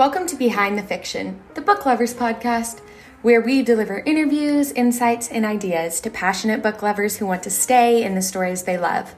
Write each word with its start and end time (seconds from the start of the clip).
Welcome 0.00 0.24
to 0.28 0.36
Behind 0.36 0.78
the 0.78 0.82
Fiction, 0.82 1.42
the 1.52 1.60
Book 1.60 1.84
Lovers 1.84 2.14
Podcast, 2.14 2.80
where 3.20 3.42
we 3.42 3.60
deliver 3.60 3.98
interviews, 3.98 4.72
insights, 4.72 5.28
and 5.28 5.44
ideas 5.44 6.00
to 6.00 6.08
passionate 6.08 6.62
book 6.62 6.80
lovers 6.80 7.18
who 7.18 7.26
want 7.26 7.42
to 7.42 7.50
stay 7.50 8.02
in 8.02 8.14
the 8.14 8.22
stories 8.22 8.62
they 8.62 8.78
love. 8.78 9.14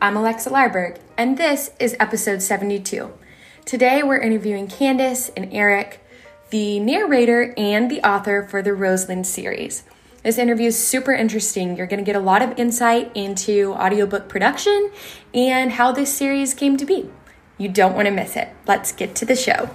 I'm 0.00 0.16
Alexa 0.16 0.48
Larberg, 0.48 0.98
and 1.18 1.36
this 1.36 1.72
is 1.80 1.96
episode 1.98 2.42
72. 2.42 3.12
Today 3.64 4.04
we're 4.04 4.20
interviewing 4.20 4.68
Candace 4.68 5.30
and 5.30 5.52
Eric, 5.52 6.00
the 6.50 6.78
narrator 6.78 7.52
and 7.56 7.90
the 7.90 8.00
author 8.08 8.46
for 8.48 8.62
the 8.62 8.72
Roseland 8.72 9.26
series. 9.26 9.82
This 10.22 10.38
interview 10.38 10.68
is 10.68 10.78
super 10.78 11.12
interesting. 11.12 11.76
You're 11.76 11.88
going 11.88 12.04
to 12.04 12.06
get 12.06 12.14
a 12.14 12.20
lot 12.20 12.40
of 12.40 12.56
insight 12.56 13.10
into 13.16 13.72
audiobook 13.72 14.28
production 14.28 14.92
and 15.34 15.72
how 15.72 15.90
this 15.90 16.14
series 16.14 16.54
came 16.54 16.76
to 16.76 16.84
be. 16.84 17.10
You 17.58 17.68
don't 17.68 17.96
want 17.96 18.06
to 18.06 18.12
miss 18.12 18.36
it. 18.36 18.50
Let's 18.68 18.92
get 18.92 19.16
to 19.16 19.24
the 19.24 19.34
show. 19.34 19.70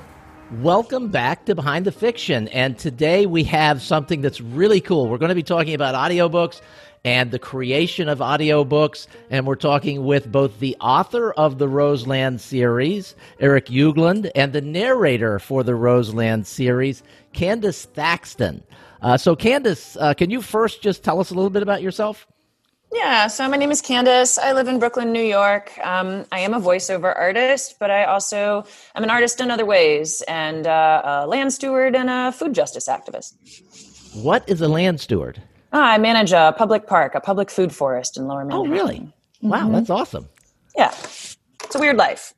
Welcome 0.52 1.10
back 1.10 1.46
to 1.46 1.56
Behind 1.56 1.86
the 1.86 1.92
Fiction. 1.92 2.48
And 2.50 2.78
today 2.78 3.26
we 3.26 3.44
have 3.46 3.82
something 3.82 4.22
that's 4.22 4.40
really 4.40 4.80
cool. 4.80 5.10
We're 5.10 5.18
going 5.18 5.30
to 5.30 5.36
be 5.36 5.42
talking 5.42 5.74
about 5.74 5.96
audiobooks 5.96 6.62
and 7.04 7.32
the 7.32 7.40
creation 7.40 8.08
of 8.08 8.20
audiobooks. 8.20 9.08
And 9.32 9.48
we're 9.48 9.56
talking 9.56 10.06
with 10.06 10.32
both 10.32 10.60
the 10.60 10.78
author 10.80 11.32
of 11.32 11.58
the 11.58 11.68
Roseland 11.68 12.42
series, 12.42 13.16
Eric 13.40 13.68
Ugland, 13.68 14.30
and 14.36 14.54
the 14.54 14.62
narrator 14.62 15.40
for 15.40 15.64
the 15.64 15.74
Roseland 15.74 16.46
series, 16.46 17.02
Candace 17.34 17.86
Thaxton. 17.86 18.64
Uh, 19.02 19.18
so, 19.18 19.36
Candace, 19.36 19.98
uh, 19.98 20.14
can 20.14 20.30
you 20.30 20.44
first 20.44 20.80
just 20.80 21.04
tell 21.04 21.20
us 21.20 21.32
a 21.32 21.34
little 21.34 21.50
bit 21.50 21.64
about 21.64 21.82
yourself? 21.82 22.28
Yeah, 22.96 23.28
so 23.28 23.50
my 23.50 23.58
name 23.58 23.72
is 23.72 23.82
Candace. 23.82 24.38
I 24.38 24.54
live 24.54 24.70
in 24.70 24.80
Brooklyn, 24.80 25.12
New 25.12 25.22
York. 25.22 25.78
Um, 25.84 26.26
I 26.32 26.40
am 26.40 26.54
a 26.54 26.62
voiceover 26.62 27.14
artist, 27.14 27.76
but 27.78 27.92
I 27.92 28.06
also 28.06 28.64
am 28.96 29.04
an 29.04 29.10
artist 29.10 29.42
in 29.42 29.52
other 29.52 29.66
ways 29.66 30.24
and 30.30 30.66
uh, 30.66 31.02
a 31.04 31.28
land 31.28 31.52
steward 31.52 31.94
and 31.94 32.10
a 32.10 32.32
food 32.32 32.54
justice 32.54 32.88
activist. 32.88 33.34
What 34.24 34.48
is 34.48 34.62
a 34.62 34.70
land 34.70 35.02
steward? 35.02 35.42
Ah, 35.74 35.92
I 35.92 35.98
manage 35.98 36.32
a 36.32 36.56
public 36.58 36.88
park, 36.88 37.16
a 37.16 37.20
public 37.20 37.52
food 37.52 37.76
forest 37.76 38.16
in 38.16 38.28
Lower 38.28 38.46
Manhattan. 38.46 38.72
Oh, 38.72 38.74
really? 38.74 39.14
Wow, 39.42 39.64
mm-hmm. 39.64 39.74
that's 39.74 39.90
awesome. 39.90 40.30
Yeah, 40.78 40.94
it's 41.66 41.76
a 41.76 41.80
weird 41.80 41.98
life. 41.98 42.34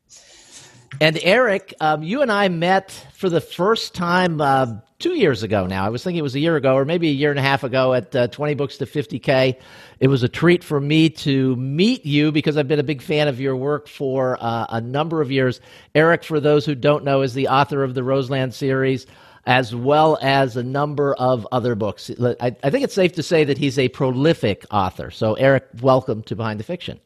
And 1.00 1.20
Eric, 1.22 1.76
um, 1.81 2.02
you 2.02 2.24
and 2.24 2.31
I 2.31 2.48
met 2.48 3.06
for 3.14 3.30
the 3.30 3.42
first 3.42 3.94
time 3.94 4.42
uh, 4.42 4.78
two 5.00 5.14
years 5.14 5.44
ago 5.44 5.67
now. 5.67 5.86
I 5.86 5.90
was 5.90 6.03
thinking 6.03 6.20
it 6.20 6.23
was 6.23 6.36
a 6.36 6.40
year 6.40 6.56
ago 6.56 6.76
or 6.76 6.86
maybe 6.86 7.09
a 7.09 7.14
year 7.14 7.30
and 7.30 7.40
a 7.40 7.44
half 7.44 7.64
ago 7.64 7.94
at 7.94 8.16
uh, 8.16 8.28
20 8.28 8.56
Books 8.56 8.78
to 8.78 8.86
50K. 8.86 9.56
It 10.00 10.08
was 10.08 10.23
a 10.23 10.30
treat 10.30 10.64
for 10.64 10.80
me 10.80 11.09
to 11.09 11.56
meet 11.56 12.06
you 12.06 12.31
because 12.31 12.58
I've 12.58 12.67
been 12.67 12.80
a 12.80 12.84
big 12.84 13.02
fan 13.02 13.28
of 13.28 13.40
your 13.40 13.56
work 13.56 13.88
for 13.88 14.38
uh, 14.42 14.66
a 14.70 14.81
number 14.81 15.22
of 15.22 15.31
years. 15.31 15.62
Eric, 15.94 16.23
for 16.23 16.40
those 16.40 16.66
who 16.66 16.75
don't 16.75 17.03
know, 17.03 17.22
is 17.22 17.34
the 17.34 17.48
author 17.48 17.84
of 17.84 17.94
the 17.94 18.03
Roseland 18.03 18.53
series. 18.53 19.06
As 19.45 19.73
well 19.73 20.18
as 20.22 20.58
a 20.58 20.64
number 20.64 21.14
of 21.14 21.48
other 21.53 21.73
books. 21.73 22.12
I, 22.20 22.53
I 22.64 22.70
think 22.70 22.84
it's 22.84 22.94
safe 22.94 23.14
to 23.14 23.23
say 23.23 23.45
that 23.45 23.58
he's 23.58 23.80
a 23.80 23.88
prolific 23.88 24.66
author. 24.72 25.09
So, 25.09 25.36
Eric, 25.36 25.66
welcome 25.80 26.22
to 26.23 26.36
Behind 26.36 26.59
the 26.59 26.66
Fiction. 26.66 27.00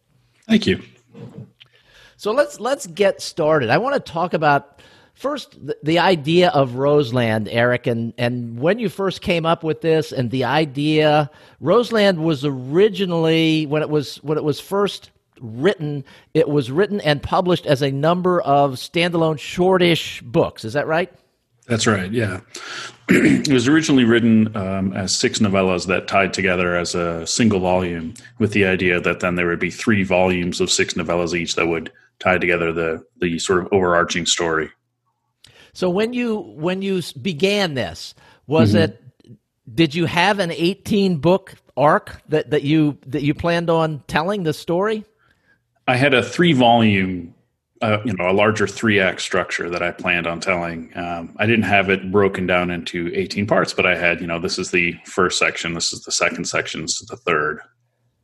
Thank 0.48 0.66
you. 0.66 0.82
So 2.18 2.32
let's 2.32 2.60
let's 2.60 2.88
get 2.88 3.22
started. 3.22 3.70
I 3.70 3.78
want 3.78 3.94
to 3.94 4.12
talk 4.12 4.34
about 4.34 4.82
First, 5.14 5.60
the, 5.84 6.00
idea 6.00 6.50
of 6.50 6.76
Roseland, 6.76 7.48
Eric, 7.50 7.86
and, 7.86 8.14
and 8.18 8.60
when 8.60 8.80
you 8.80 8.90
first 8.90 9.22
came 9.22 9.46
up 9.46 9.64
with 9.64 9.82
this, 9.82 10.12
and 10.12 10.32
the 10.32 10.46
idea, 10.46 11.30
Roseland 11.60 12.24
was 12.24 12.44
originally 12.44 13.68
when 13.68 13.82
it 13.82 13.90
was 13.90 14.16
when 14.24 14.38
it 14.38 14.44
was 14.44 14.60
first 14.60 15.12
written, 15.40 16.04
it 16.34 16.48
was 16.50 16.72
written 16.72 17.02
and 17.02 17.22
published 17.22 17.66
as 17.66 17.82
a 17.82 17.92
number 17.92 18.42
of 18.42 18.74
standalone 18.74 19.38
shortish 19.38 20.22
books. 20.22 20.66
Is 20.66 20.74
that 20.74 20.88
right? 20.88 21.12
That's 21.68 21.88
right. 21.88 22.12
Yeah, 22.12 22.42
it 23.10 23.52
was 23.52 23.68
originally 23.68 24.04
written 24.04 24.56
um, 24.58 24.94
as 24.94 25.14
six 25.14 25.40
novellas 25.40 25.88
that 25.88 26.08
tied 26.08 26.34
together 26.34 26.76
as 26.76 26.96
a 26.96 27.26
single 27.28 27.60
volume, 27.60 28.14
with 28.40 28.54
the 28.54 28.66
idea 28.66 29.00
that 29.00 29.20
then 29.20 29.36
there 29.36 29.48
would 29.48 29.60
be 29.60 29.72
three 29.72 30.04
volumes 30.04 30.60
of 30.60 30.72
six 30.72 30.96
novellas 30.96 31.34
each 31.34 31.56
that 31.56 31.68
would 31.68 31.92
tie 32.20 32.38
together 32.38 32.74
the 32.74 33.04
the 33.20 33.38
sort 33.40 33.60
of 33.60 33.72
overarching 33.72 34.26
story. 34.26 34.72
So 35.74 35.90
when 35.90 36.14
you 36.14 36.38
when 36.38 36.82
you 36.82 37.02
began 37.22 37.74
this, 37.74 38.14
was 38.48 38.74
mm-hmm. 38.74 38.84
it 38.84 39.02
did 39.74 39.96
you 39.96 40.06
have 40.06 40.40
an 40.40 40.52
18 40.52 41.18
book 41.18 41.56
arc 41.78 42.22
that, 42.30 42.50
that 42.52 42.64
you 42.64 42.98
that 43.08 43.24
you 43.24 43.34
planned 43.34 43.70
on 43.70 44.04
telling 44.08 44.44
the 44.44 44.54
story? 44.54 45.06
I 45.88 45.96
had 45.96 46.14
a 46.14 46.24
three 46.24 46.54
volume, 46.54 47.34
uh, 47.82 48.00
you 48.06 48.14
know, 48.14 48.30
a 48.30 48.34
larger 48.34 48.68
three 48.68 49.00
act 49.00 49.22
structure 49.22 49.70
that 49.70 49.82
I 49.82 49.92
planned 49.92 50.28
on 50.28 50.40
telling. 50.40 50.92
Um, 50.96 51.36
I 51.38 51.46
didn't 51.46 51.64
have 51.64 51.90
it 51.90 52.12
broken 52.12 52.46
down 52.46 52.70
into 52.70 53.12
18 53.14 53.48
parts, 53.48 53.74
but 53.74 53.86
I 53.86 53.96
had, 53.96 54.22
you 54.22 54.28
know, 54.28 54.40
this 54.40 54.60
is 54.60 54.72
the 54.72 54.96
first 55.06 55.40
section, 55.40 55.74
this 55.74 55.92
is 55.92 56.04
the 56.04 56.12
second 56.12 56.46
section, 56.46 56.82
this 56.82 57.02
is 57.02 57.08
the 57.08 57.18
third, 57.18 57.60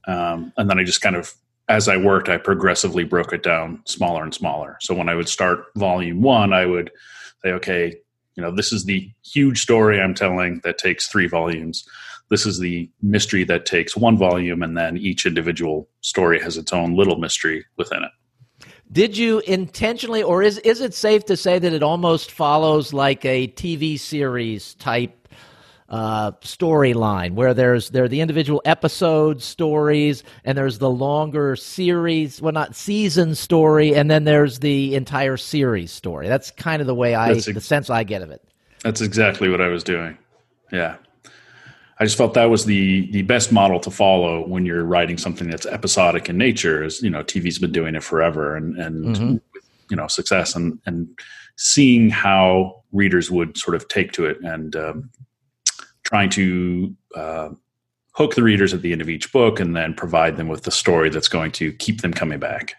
um, 0.07 0.53
and 0.57 0.69
then 0.69 0.79
I 0.79 0.83
just 0.83 1.01
kind 1.01 1.15
of, 1.15 1.33
as 1.67 1.89
I 1.89 1.97
worked, 1.97 2.29
I 2.29 2.37
progressively 2.37 3.03
broke 3.03 3.33
it 3.33 3.43
down 3.43 3.81
smaller 3.85 4.23
and 4.23 4.33
smaller. 4.33 4.77
So 4.81 4.93
when 4.93 5.09
I 5.09 5.15
would 5.15 5.27
start 5.27 5.65
volume 5.75 6.21
one, 6.21 6.53
I 6.53 6.65
would 6.65 6.91
say, 7.47 7.53
okay, 7.53 7.95
you 8.35 8.43
know, 8.43 8.51
this 8.51 8.71
is 8.71 8.85
the 8.85 9.09
huge 9.25 9.61
story 9.61 9.99
I'm 9.99 10.13
telling 10.13 10.61
that 10.63 10.77
takes 10.77 11.07
three 11.07 11.27
volumes. 11.27 11.87
This 12.29 12.45
is 12.45 12.59
the 12.59 12.89
mystery 13.01 13.43
that 13.45 13.65
takes 13.65 13.95
one 13.95 14.17
volume, 14.17 14.61
and 14.61 14.77
then 14.77 14.97
each 14.97 15.25
individual 15.25 15.89
story 16.01 16.41
has 16.41 16.57
its 16.57 16.73
own 16.73 16.95
little 16.95 17.17
mystery 17.17 17.65
within 17.77 18.03
it. 18.03 18.11
Did 18.91 19.17
you 19.17 19.39
intentionally, 19.39 20.23
or 20.23 20.43
is 20.43 20.59
is 20.59 20.81
it 20.81 20.93
safe 20.93 21.25
to 21.25 21.35
say 21.35 21.59
that 21.59 21.73
it 21.73 21.83
almost 21.83 22.31
follows 22.31 22.93
like 22.93 23.25
a 23.25 23.47
TV 23.49 23.99
series 23.99 24.75
type 24.75 25.16
uh, 25.89 26.31
storyline 26.41 27.33
where 27.33 27.53
there's 27.53 27.91
there 27.91 28.03
are 28.03 28.09
the 28.09 28.19
individual 28.19 28.61
episode 28.65 29.41
stories 29.41 30.23
and 30.43 30.57
there's 30.57 30.79
the 30.79 30.89
longer 30.89 31.55
series 31.55 32.41
well 32.41 32.51
not 32.51 32.75
season 32.75 33.33
story 33.33 33.95
and 33.95 34.11
then 34.11 34.25
there's 34.25 34.59
the 34.59 34.95
entire 34.95 35.37
series 35.37 35.91
story. 35.91 36.27
That's 36.27 36.51
kind 36.51 36.81
of 36.81 36.87
the 36.87 36.95
way 36.95 37.15
i 37.15 37.31
ex- 37.31 37.45
the 37.45 37.61
sense 37.61 37.89
i 37.89 38.03
get 38.03 38.21
of 38.21 38.31
it. 38.31 38.43
That's 38.83 39.01
exactly 39.01 39.49
what 39.49 39.61
i 39.61 39.67
was 39.67 39.83
doing. 39.83 40.17
Yeah. 40.71 40.97
I 41.99 42.03
just 42.03 42.17
felt 42.17 42.33
that 42.33 42.45
was 42.45 42.65
the 42.65 43.09
the 43.11 43.21
best 43.23 43.51
model 43.51 43.79
to 43.79 43.89
follow 43.89 44.45
when 44.45 44.65
you're 44.65 44.83
writing 44.83 45.17
something 45.17 45.49
that's 45.49 45.65
episodic 45.65 46.29
in 46.29 46.37
nature 46.37 46.83
as 46.83 47.01
you 47.01 47.09
know 47.09 47.23
tv's 47.23 47.59
been 47.59 47.71
doing 47.71 47.95
it 47.95 48.03
forever 48.03 48.55
and 48.55 48.77
and 48.77 49.15
mm-hmm. 49.15 49.37
you 49.89 49.95
know 49.97 50.07
success 50.07 50.55
and 50.55 50.79
and 50.85 51.07
seeing 51.55 52.09
how 52.09 52.83
readers 52.91 53.31
would 53.31 53.57
sort 53.57 53.73
of 53.75 53.87
take 53.87 54.11
to 54.11 54.25
it 54.25 54.37
and 54.41 54.75
um, 54.75 55.09
trying 56.07 56.29
to 56.31 56.95
uh, 57.15 57.49
hook 58.13 58.35
the 58.35 58.43
readers 58.43 58.73
at 58.73 58.81
the 58.81 58.91
end 58.91 59.01
of 59.01 59.09
each 59.09 59.31
book 59.31 59.59
and 59.59 59.75
then 59.75 59.93
provide 59.93 60.37
them 60.37 60.47
with 60.47 60.63
the 60.63 60.71
story 60.71 61.09
that's 61.09 61.27
going 61.27 61.51
to 61.51 61.73
keep 61.73 62.01
them 62.01 62.13
coming 62.13 62.39
back. 62.39 62.75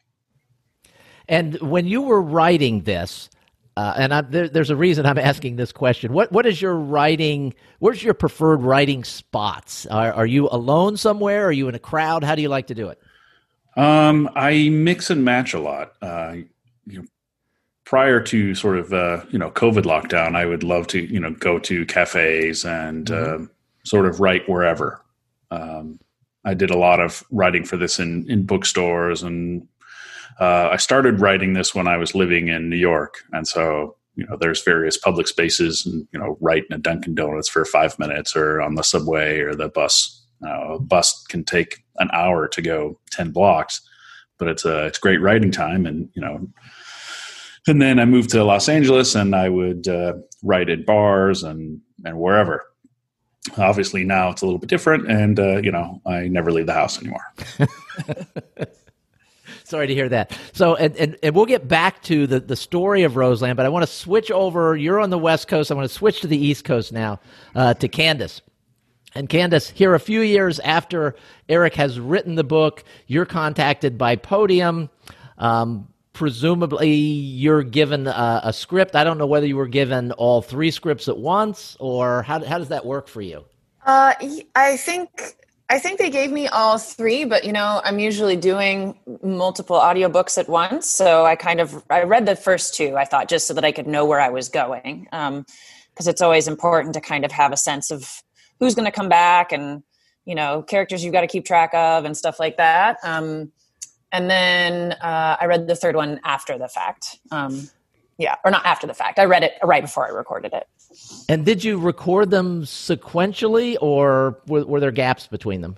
And 1.28 1.60
when 1.60 1.86
you 1.86 2.00
were 2.00 2.22
writing 2.22 2.82
this, 2.84 3.28
uh, 3.76 3.94
and 3.96 4.14
I, 4.14 4.22
there, 4.22 4.48
there's 4.48 4.70
a 4.70 4.76
reason 4.76 5.04
I'm 5.06 5.18
asking 5.18 5.56
this 5.56 5.70
question. 5.70 6.12
What 6.12 6.32
what 6.32 6.46
is 6.46 6.60
your 6.60 6.74
writing? 6.74 7.54
Where's 7.78 8.02
your 8.02 8.14
preferred 8.14 8.62
writing 8.62 9.04
spots? 9.04 9.86
Are, 9.86 10.12
are 10.12 10.26
you 10.26 10.48
alone 10.50 10.96
somewhere? 10.96 11.46
Are 11.46 11.52
you 11.52 11.68
in 11.68 11.74
a 11.74 11.78
crowd? 11.78 12.24
How 12.24 12.34
do 12.34 12.42
you 12.42 12.48
like 12.48 12.66
to 12.68 12.74
do 12.74 12.88
it? 12.88 13.00
Um, 13.76 14.28
I 14.34 14.70
mix 14.70 15.10
and 15.10 15.24
match 15.24 15.54
a 15.54 15.60
lot. 15.60 15.92
Uh, 16.02 16.38
you 16.86 17.02
know, 17.02 17.04
prior 17.88 18.20
to 18.20 18.54
sort 18.54 18.76
of 18.76 18.92
uh, 18.92 19.24
you 19.30 19.38
know 19.38 19.50
COVID 19.50 19.84
lockdown, 19.84 20.36
I 20.36 20.44
would 20.44 20.62
love 20.62 20.86
to 20.88 21.00
you 21.00 21.18
know 21.18 21.30
go 21.30 21.58
to 21.60 21.86
cafes 21.86 22.64
and 22.64 23.06
mm-hmm. 23.06 23.44
uh, 23.44 23.46
sort 23.84 24.04
of 24.04 24.20
write 24.20 24.46
wherever. 24.46 25.02
Um, 25.50 25.98
I 26.44 26.52
did 26.52 26.70
a 26.70 26.76
lot 26.76 27.00
of 27.00 27.24
writing 27.30 27.64
for 27.64 27.78
this 27.78 27.98
in 27.98 28.30
in 28.30 28.44
bookstores, 28.44 29.22
and 29.22 29.66
uh, 30.38 30.68
I 30.70 30.76
started 30.76 31.20
writing 31.20 31.54
this 31.54 31.74
when 31.74 31.88
I 31.88 31.96
was 31.96 32.14
living 32.14 32.48
in 32.48 32.68
New 32.68 32.76
York, 32.76 33.24
and 33.32 33.48
so 33.48 33.96
you 34.16 34.26
know 34.26 34.36
there's 34.36 34.62
various 34.62 34.98
public 34.98 35.26
spaces, 35.26 35.86
and 35.86 36.06
you 36.12 36.20
know 36.20 36.36
write 36.42 36.64
in 36.68 36.76
a 36.76 36.78
Dunkin' 36.78 37.14
Donuts 37.14 37.48
for 37.48 37.64
five 37.64 37.98
minutes, 37.98 38.36
or 38.36 38.60
on 38.60 38.74
the 38.74 38.84
subway 38.84 39.40
or 39.40 39.54
the 39.54 39.70
bus. 39.70 40.14
Uh, 40.46 40.74
a 40.74 40.78
bus 40.78 41.24
can 41.30 41.42
take 41.42 41.82
an 41.96 42.10
hour 42.12 42.46
to 42.48 42.60
go 42.60 43.00
ten 43.10 43.30
blocks, 43.30 43.80
but 44.38 44.46
it's 44.46 44.66
a 44.66 44.84
it's 44.84 44.98
great 44.98 45.22
writing 45.22 45.50
time, 45.50 45.86
and 45.86 46.10
you 46.12 46.20
know 46.20 46.46
and 47.68 47.80
then 47.80 47.98
I 47.98 48.04
moved 48.04 48.30
to 48.30 48.44
Los 48.44 48.68
Angeles, 48.68 49.14
and 49.14 49.34
I 49.34 49.48
would 49.48 49.88
uh, 49.88 50.14
write 50.42 50.68
at 50.68 50.86
bars 50.86 51.42
and 51.42 51.80
and 52.04 52.18
wherever. 52.18 52.64
Obviously, 53.56 54.04
now 54.04 54.30
it's 54.30 54.42
a 54.42 54.44
little 54.44 54.58
bit 54.58 54.68
different, 54.68 55.10
and 55.10 55.38
uh, 55.38 55.58
you 55.58 55.72
know, 55.72 56.00
I 56.06 56.28
never 56.28 56.52
leave 56.52 56.66
the 56.66 56.74
house 56.74 56.98
anymore. 56.98 57.22
Sorry 59.64 59.86
to 59.86 59.94
hear 59.94 60.08
that. 60.08 60.36
So, 60.54 60.76
and, 60.76 60.96
and, 60.96 61.18
and 61.22 61.34
we'll 61.34 61.44
get 61.44 61.68
back 61.68 62.02
to 62.04 62.26
the, 62.26 62.40
the 62.40 62.56
story 62.56 63.02
of 63.02 63.16
Roseland, 63.16 63.58
but 63.58 63.66
I 63.66 63.68
want 63.68 63.82
to 63.82 63.92
switch 63.92 64.30
over. 64.30 64.74
You're 64.74 64.98
on 64.98 65.10
the 65.10 65.18
West 65.18 65.46
Coast. 65.46 65.70
I 65.70 65.74
want 65.74 65.86
to 65.86 65.94
switch 65.94 66.22
to 66.22 66.26
the 66.26 66.38
East 66.38 66.64
Coast 66.64 66.90
now 66.90 67.20
uh, 67.54 67.74
to 67.74 67.86
Candace. 67.86 68.40
And 69.14 69.28
Candace, 69.28 69.68
here 69.68 69.94
a 69.94 70.00
few 70.00 70.22
years 70.22 70.58
after 70.60 71.16
Eric 71.50 71.74
has 71.74 72.00
written 72.00 72.34
the 72.34 72.44
book, 72.44 72.82
you're 73.08 73.26
contacted 73.26 73.98
by 73.98 74.16
Podium. 74.16 74.88
Um, 75.36 75.88
presumably 76.18 76.90
you're 76.90 77.62
given 77.62 78.08
a, 78.08 78.40
a, 78.42 78.52
script. 78.52 78.96
I 78.96 79.04
don't 79.04 79.18
know 79.18 79.26
whether 79.26 79.46
you 79.46 79.56
were 79.56 79.68
given 79.68 80.10
all 80.10 80.42
three 80.42 80.72
scripts 80.72 81.06
at 81.06 81.16
once 81.16 81.76
or 81.78 82.24
how, 82.24 82.44
how 82.44 82.58
does 82.58 82.70
that 82.70 82.84
work 82.84 83.06
for 83.06 83.22
you? 83.22 83.44
Uh, 83.86 84.14
I 84.56 84.76
think 84.78 85.36
I 85.70 85.78
think 85.78 86.00
they 86.00 86.10
gave 86.10 86.32
me 86.32 86.48
all 86.48 86.76
three, 86.76 87.24
but 87.24 87.44
you 87.44 87.52
know, 87.52 87.80
I'm 87.84 88.00
usually 88.00 88.34
doing 88.34 88.98
multiple 89.22 89.78
audiobooks 89.78 90.38
at 90.38 90.48
once. 90.48 90.88
So 90.88 91.24
I 91.24 91.36
kind 91.36 91.60
of 91.60 91.84
I 91.88 92.02
read 92.02 92.26
the 92.26 92.34
first 92.34 92.74
two, 92.74 92.96
I 92.96 93.04
thought, 93.04 93.28
just 93.28 93.46
so 93.46 93.54
that 93.54 93.64
I 93.64 93.70
could 93.70 93.86
know 93.86 94.04
where 94.04 94.20
I 94.20 94.30
was 94.30 94.48
going. 94.48 95.06
Um, 95.12 95.46
because 95.94 96.08
it's 96.08 96.20
always 96.20 96.48
important 96.48 96.94
to 96.94 97.00
kind 97.00 97.24
of 97.24 97.30
have 97.30 97.52
a 97.52 97.56
sense 97.56 97.92
of 97.92 98.24
who's 98.58 98.74
going 98.74 98.86
to 98.86 98.92
come 98.92 99.08
back 99.08 99.52
and 99.52 99.84
you 100.24 100.34
know 100.34 100.62
characters 100.62 101.04
you've 101.04 101.12
got 101.12 101.20
to 101.20 101.28
keep 101.28 101.44
track 101.44 101.72
of 101.74 102.04
and 102.04 102.16
stuff 102.16 102.40
like 102.40 102.56
that. 102.56 102.96
Um, 103.04 103.52
and 104.12 104.30
then 104.30 104.92
uh, 104.92 105.36
I 105.40 105.46
read 105.46 105.66
the 105.66 105.76
third 105.76 105.96
one 105.96 106.20
after 106.24 106.58
the 106.58 106.68
fact. 106.68 107.18
Um, 107.30 107.68
yeah, 108.18 108.34
or 108.44 108.50
not 108.50 108.66
after 108.66 108.86
the 108.86 108.94
fact. 108.94 109.18
I 109.18 109.24
read 109.24 109.44
it 109.44 109.52
right 109.62 109.82
before 109.82 110.06
I 110.06 110.10
recorded 110.10 110.52
it. 110.52 110.66
And 111.28 111.46
did 111.46 111.62
you 111.62 111.78
record 111.78 112.30
them 112.30 112.64
sequentially, 112.64 113.76
or 113.80 114.40
were, 114.48 114.64
were 114.64 114.80
there 114.80 114.90
gaps 114.90 115.26
between 115.26 115.60
them? 115.60 115.76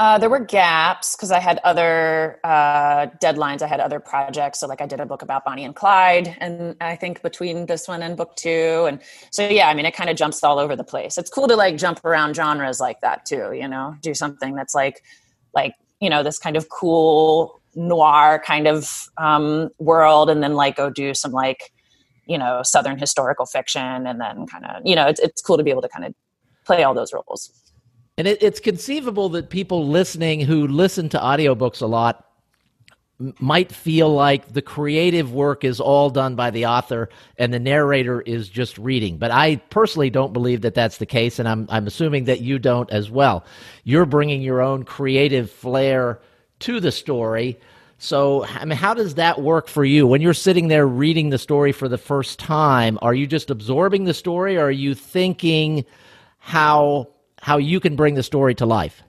Uh, 0.00 0.16
there 0.16 0.30
were 0.30 0.38
gaps 0.38 1.16
because 1.16 1.32
I 1.32 1.40
had 1.40 1.58
other 1.64 2.38
uh, 2.44 3.06
deadlines. 3.20 3.62
I 3.62 3.66
had 3.66 3.80
other 3.80 3.98
projects. 3.98 4.60
So, 4.60 4.68
like, 4.68 4.80
I 4.80 4.86
did 4.86 5.00
a 5.00 5.06
book 5.06 5.22
about 5.22 5.44
Bonnie 5.44 5.64
and 5.64 5.74
Clyde, 5.74 6.36
and 6.40 6.76
I 6.80 6.94
think 6.94 7.20
between 7.22 7.66
this 7.66 7.88
one 7.88 8.02
and 8.02 8.16
book 8.16 8.36
two, 8.36 8.86
and 8.88 9.00
so 9.30 9.48
yeah, 9.48 9.68
I 9.68 9.74
mean, 9.74 9.86
it 9.86 9.94
kind 9.94 10.08
of 10.08 10.16
jumps 10.16 10.42
all 10.44 10.60
over 10.60 10.76
the 10.76 10.84
place. 10.84 11.18
It's 11.18 11.30
cool 11.30 11.48
to 11.48 11.56
like 11.56 11.76
jump 11.76 12.04
around 12.04 12.36
genres 12.36 12.78
like 12.78 13.00
that 13.00 13.26
too. 13.26 13.52
You 13.52 13.66
know, 13.66 13.96
do 14.00 14.14
something 14.14 14.54
that's 14.54 14.74
like, 14.74 15.02
like 15.52 15.74
you 16.00 16.10
know, 16.10 16.22
this 16.22 16.38
kind 16.38 16.56
of 16.56 16.68
cool 16.68 17.60
noir 17.74 18.42
kind 18.44 18.66
of 18.66 19.08
um, 19.18 19.70
world, 19.78 20.30
and 20.30 20.42
then 20.42 20.54
like 20.54 20.76
go 20.76 20.90
do 20.90 21.14
some 21.14 21.32
like, 21.32 21.72
you 22.26 22.38
know, 22.38 22.62
southern 22.62 22.98
historical 22.98 23.46
fiction, 23.46 24.06
and 24.06 24.20
then 24.20 24.46
kind 24.46 24.64
of, 24.66 24.82
you 24.84 24.94
know, 24.94 25.06
it's 25.06 25.20
it's 25.20 25.40
cool 25.40 25.56
to 25.56 25.62
be 25.62 25.70
able 25.70 25.82
to 25.82 25.88
kind 25.88 26.04
of 26.04 26.14
play 26.64 26.82
all 26.84 26.94
those 26.94 27.12
roles. 27.12 27.50
And 28.16 28.26
it, 28.26 28.42
it's 28.42 28.60
conceivable 28.60 29.28
that 29.30 29.48
people 29.48 29.86
listening 29.86 30.40
who 30.40 30.66
listen 30.66 31.08
to 31.10 31.18
audiobooks 31.18 31.80
a 31.80 31.86
lot 31.86 32.27
might 33.40 33.72
feel 33.72 34.12
like 34.12 34.52
the 34.52 34.62
creative 34.62 35.32
work 35.32 35.64
is 35.64 35.80
all 35.80 36.08
done 36.08 36.36
by 36.36 36.50
the 36.50 36.66
author 36.66 37.08
and 37.36 37.52
the 37.52 37.58
narrator 37.58 38.20
is 38.20 38.48
just 38.48 38.78
reading. 38.78 39.18
But 39.18 39.32
I 39.32 39.56
personally 39.56 40.10
don't 40.10 40.32
believe 40.32 40.60
that 40.60 40.74
that's 40.74 40.98
the 40.98 41.06
case, 41.06 41.38
and 41.40 41.48
I'm, 41.48 41.66
I'm 41.68 41.86
assuming 41.86 42.24
that 42.24 42.40
you 42.40 42.58
don't 42.58 42.88
as 42.90 43.10
well. 43.10 43.44
You're 43.82 44.06
bringing 44.06 44.40
your 44.40 44.62
own 44.62 44.84
creative 44.84 45.50
flair 45.50 46.20
to 46.60 46.78
the 46.78 46.92
story. 46.92 47.58
So, 47.98 48.44
I 48.44 48.64
mean, 48.64 48.78
how 48.78 48.94
does 48.94 49.16
that 49.16 49.42
work 49.42 49.66
for 49.66 49.84
you 49.84 50.06
when 50.06 50.20
you're 50.20 50.32
sitting 50.32 50.68
there 50.68 50.86
reading 50.86 51.30
the 51.30 51.38
story 51.38 51.72
for 51.72 51.88
the 51.88 51.98
first 51.98 52.38
time? 52.38 52.98
Are 53.02 53.14
you 53.14 53.26
just 53.26 53.50
absorbing 53.50 54.04
the 54.04 54.14
story, 54.14 54.56
or 54.56 54.66
are 54.66 54.70
you 54.70 54.94
thinking 54.94 55.84
how 56.38 57.08
how 57.40 57.56
you 57.56 57.80
can 57.80 57.96
bring 57.96 58.14
the 58.14 58.22
story 58.22 58.54
to 58.54 58.66
life? 58.66 59.02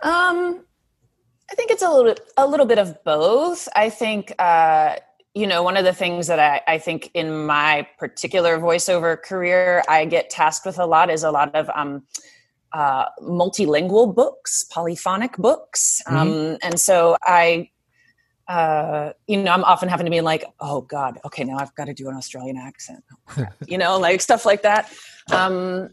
Um, 0.00 0.64
I 1.50 1.54
think 1.54 1.70
it's 1.70 1.82
a 1.82 1.88
little 1.88 2.04
bit, 2.04 2.20
a 2.36 2.46
little 2.46 2.66
bit 2.66 2.78
of 2.78 3.02
both. 3.04 3.68
I 3.76 3.90
think 3.90 4.34
uh, 4.38 4.96
you 5.34 5.46
know 5.46 5.62
one 5.62 5.76
of 5.76 5.84
the 5.84 5.92
things 5.92 6.26
that 6.28 6.38
I, 6.38 6.62
I, 6.66 6.78
think 6.78 7.10
in 7.14 7.44
my 7.46 7.86
particular 7.98 8.58
voiceover 8.58 9.20
career 9.20 9.82
I 9.88 10.04
get 10.04 10.30
tasked 10.30 10.64
with 10.64 10.78
a 10.78 10.86
lot 10.86 11.10
is 11.10 11.22
a 11.22 11.30
lot 11.30 11.54
of 11.54 11.68
um, 11.74 12.04
uh, 12.72 13.06
multilingual 13.20 14.14
books, 14.14 14.64
polyphonic 14.64 15.36
books, 15.36 16.02
mm-hmm. 16.06 16.16
um, 16.16 16.58
and 16.62 16.80
so 16.80 17.16
I. 17.22 17.70
Uh, 18.46 19.14
you 19.26 19.42
know, 19.42 19.50
I'm 19.50 19.64
often 19.64 19.88
having 19.88 20.04
to 20.04 20.10
be 20.10 20.20
like, 20.20 20.44
oh 20.60 20.82
God, 20.82 21.18
okay, 21.24 21.44
now 21.44 21.56
I've 21.56 21.74
got 21.76 21.86
to 21.86 21.94
do 21.94 22.10
an 22.10 22.14
Australian 22.14 22.58
accent, 22.58 23.02
you 23.66 23.78
know, 23.78 23.98
like 23.98 24.20
stuff 24.20 24.44
like 24.44 24.60
that. 24.64 24.92
Um, 25.32 25.88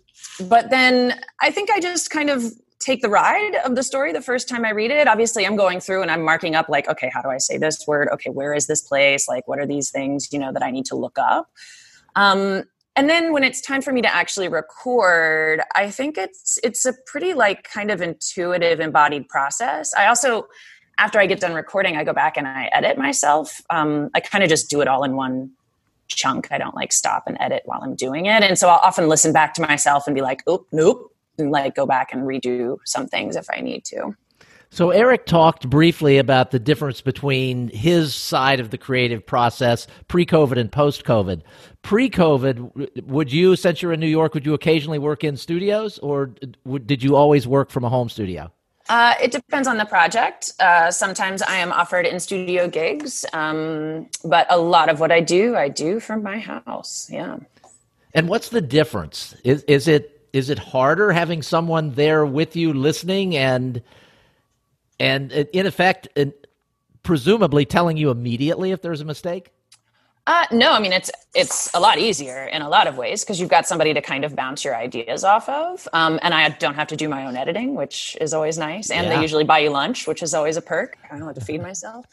but 0.49 0.69
then 0.69 1.17
I 1.39 1.49
think 1.49 1.71
I 1.71 1.79
just 1.79 2.09
kind 2.09 2.29
of 2.29 2.43
take 2.81 3.01
the 3.01 3.09
ride 3.09 3.55
of 3.63 3.75
the 3.75 3.83
story 3.83 4.11
the 4.11 4.21
first 4.21 4.49
time 4.49 4.65
I 4.65 4.71
read 4.71 4.91
it. 4.91 5.07
Obviously, 5.07 5.45
I'm 5.45 5.55
going 5.55 5.79
through 5.79 6.01
and 6.01 6.11
I'm 6.11 6.23
marking 6.23 6.55
up, 6.55 6.67
like, 6.67 6.89
okay, 6.89 7.09
how 7.13 7.21
do 7.21 7.29
I 7.29 7.37
say 7.37 7.57
this 7.57 7.85
word? 7.87 8.09
Okay, 8.13 8.29
where 8.29 8.53
is 8.53 8.67
this 8.67 8.81
place? 8.81 9.27
Like, 9.27 9.47
what 9.47 9.59
are 9.59 9.65
these 9.67 9.89
things, 9.89 10.31
you 10.33 10.39
know, 10.39 10.51
that 10.51 10.63
I 10.63 10.71
need 10.71 10.85
to 10.85 10.95
look 10.95 11.17
up? 11.17 11.49
Um, 12.15 12.63
and 12.95 13.09
then 13.09 13.31
when 13.31 13.43
it's 13.43 13.61
time 13.61 13.81
for 13.81 13.93
me 13.93 14.01
to 14.01 14.13
actually 14.13 14.49
record, 14.49 15.61
I 15.75 15.89
think 15.89 16.17
it's 16.17 16.59
it's 16.61 16.85
a 16.85 16.93
pretty 17.05 17.33
like 17.33 17.63
kind 17.63 17.89
of 17.89 18.01
intuitive 18.01 18.81
embodied 18.81 19.29
process. 19.29 19.93
I 19.93 20.07
also 20.07 20.47
after 20.97 21.17
I 21.19 21.25
get 21.25 21.39
done 21.39 21.53
recording, 21.53 21.95
I 21.97 22.03
go 22.03 22.13
back 22.13 22.37
and 22.37 22.47
I 22.47 22.69
edit 22.73 22.97
myself. 22.97 23.61
Um, 23.69 24.09
I 24.13 24.19
kind 24.19 24.43
of 24.43 24.49
just 24.49 24.69
do 24.69 24.81
it 24.81 24.87
all 24.87 25.03
in 25.03 25.15
one 25.15 25.51
chunk. 26.09 26.51
I 26.51 26.57
don't 26.57 26.75
like 26.75 26.91
stop 26.91 27.23
and 27.25 27.37
edit 27.39 27.63
while 27.65 27.81
I'm 27.81 27.95
doing 27.95 28.25
it. 28.25 28.43
And 28.43 28.57
so 28.57 28.67
I'll 28.69 28.79
often 28.79 29.07
listen 29.07 29.31
back 29.33 29.53
to 29.55 29.61
myself 29.61 30.05
and 30.05 30.13
be 30.13 30.21
like, 30.21 30.47
oop, 30.47 30.67
nope, 30.71 31.10
and 31.37 31.51
like 31.51 31.75
go 31.75 31.85
back 31.85 32.13
and 32.13 32.23
redo 32.23 32.77
some 32.85 33.07
things 33.07 33.35
if 33.35 33.47
I 33.55 33.61
need 33.61 33.85
to. 33.85 34.15
So 34.73 34.91
Eric 34.91 35.25
talked 35.25 35.69
briefly 35.69 36.17
about 36.17 36.51
the 36.51 36.59
difference 36.59 37.01
between 37.01 37.67
his 37.69 38.15
side 38.15 38.61
of 38.61 38.69
the 38.69 38.77
creative 38.77 39.25
process 39.25 39.85
pre-COVID 40.07 40.57
and 40.57 40.71
post-COVID. 40.71 41.41
Pre-COVID, 41.81 43.03
would 43.03 43.33
you, 43.33 43.57
since 43.57 43.81
you're 43.81 43.91
in 43.91 43.99
New 43.99 44.07
York, 44.07 44.33
would 44.33 44.45
you 44.45 44.53
occasionally 44.53 44.97
work 44.97 45.25
in 45.25 45.35
studios, 45.35 45.99
or 45.99 46.33
did 46.85 47.03
you 47.03 47.17
always 47.17 47.45
work 47.45 47.69
from 47.69 47.83
a 47.83 47.89
home 47.89 48.07
studio? 48.07 48.49
Uh, 48.87 49.13
it 49.21 49.31
depends 49.31 49.67
on 49.67 49.77
the 49.77 49.85
project. 49.85 50.51
Uh, 50.59 50.89
sometimes 50.89 51.41
I 51.41 51.57
am 51.57 51.73
offered 51.73 52.05
in 52.05 52.19
studio 52.21 52.69
gigs, 52.69 53.25
um, 53.33 54.07
but 54.23 54.47
a 54.49 54.57
lot 54.57 54.87
of 54.89 55.01
what 55.01 55.11
I 55.11 55.19
do, 55.19 55.55
I 55.57 55.67
do 55.67 55.99
from 55.99 56.23
my 56.23 56.39
house. 56.39 57.09
Yeah. 57.11 57.39
And 58.13 58.29
what's 58.29 58.49
the 58.49 58.61
difference? 58.61 59.35
Is 59.43 59.63
is 59.63 59.87
it 59.87 60.20
is 60.33 60.49
it 60.49 60.59
harder 60.59 61.11
having 61.11 61.41
someone 61.41 61.91
there 61.91 62.25
with 62.25 62.55
you 62.55 62.73
listening 62.73 63.35
and 63.35 63.81
and 64.99 65.31
in 65.31 65.65
effect, 65.65 66.07
and 66.15 66.31
presumably 67.03 67.65
telling 67.65 67.97
you 67.97 68.11
immediately 68.11 68.71
if 68.71 68.81
there's 68.81 69.01
a 69.01 69.05
mistake? 69.05 69.51
Uh, 70.27 70.45
no, 70.51 70.71
I 70.71 70.79
mean 70.79 70.93
it's 70.93 71.09
it's 71.33 71.73
a 71.73 71.79
lot 71.79 71.97
easier 71.97 72.45
in 72.45 72.61
a 72.61 72.69
lot 72.69 72.85
of 72.85 72.95
ways 72.97 73.23
because 73.23 73.39
you've 73.39 73.49
got 73.49 73.65
somebody 73.65 73.93
to 73.93 74.01
kind 74.01 74.23
of 74.23 74.35
bounce 74.35 74.63
your 74.63 74.75
ideas 74.75 75.23
off 75.23 75.49
of, 75.49 75.87
um, 75.93 76.19
and 76.21 76.33
I 76.33 76.49
don't 76.49 76.75
have 76.75 76.87
to 76.89 76.95
do 76.95 77.09
my 77.09 77.25
own 77.25 77.35
editing, 77.35 77.73
which 77.73 78.15
is 78.21 78.33
always 78.33 78.57
nice. 78.57 78.91
And 78.91 79.07
yeah. 79.07 79.15
they 79.15 79.21
usually 79.21 79.43
buy 79.43 79.59
you 79.59 79.71
lunch, 79.71 80.07
which 80.07 80.21
is 80.21 80.33
always 80.35 80.57
a 80.57 80.61
perk. 80.61 80.97
I 81.09 81.17
don't 81.17 81.25
have 81.25 81.35
to 81.35 81.41
feed 81.41 81.61
myself. 81.61 82.05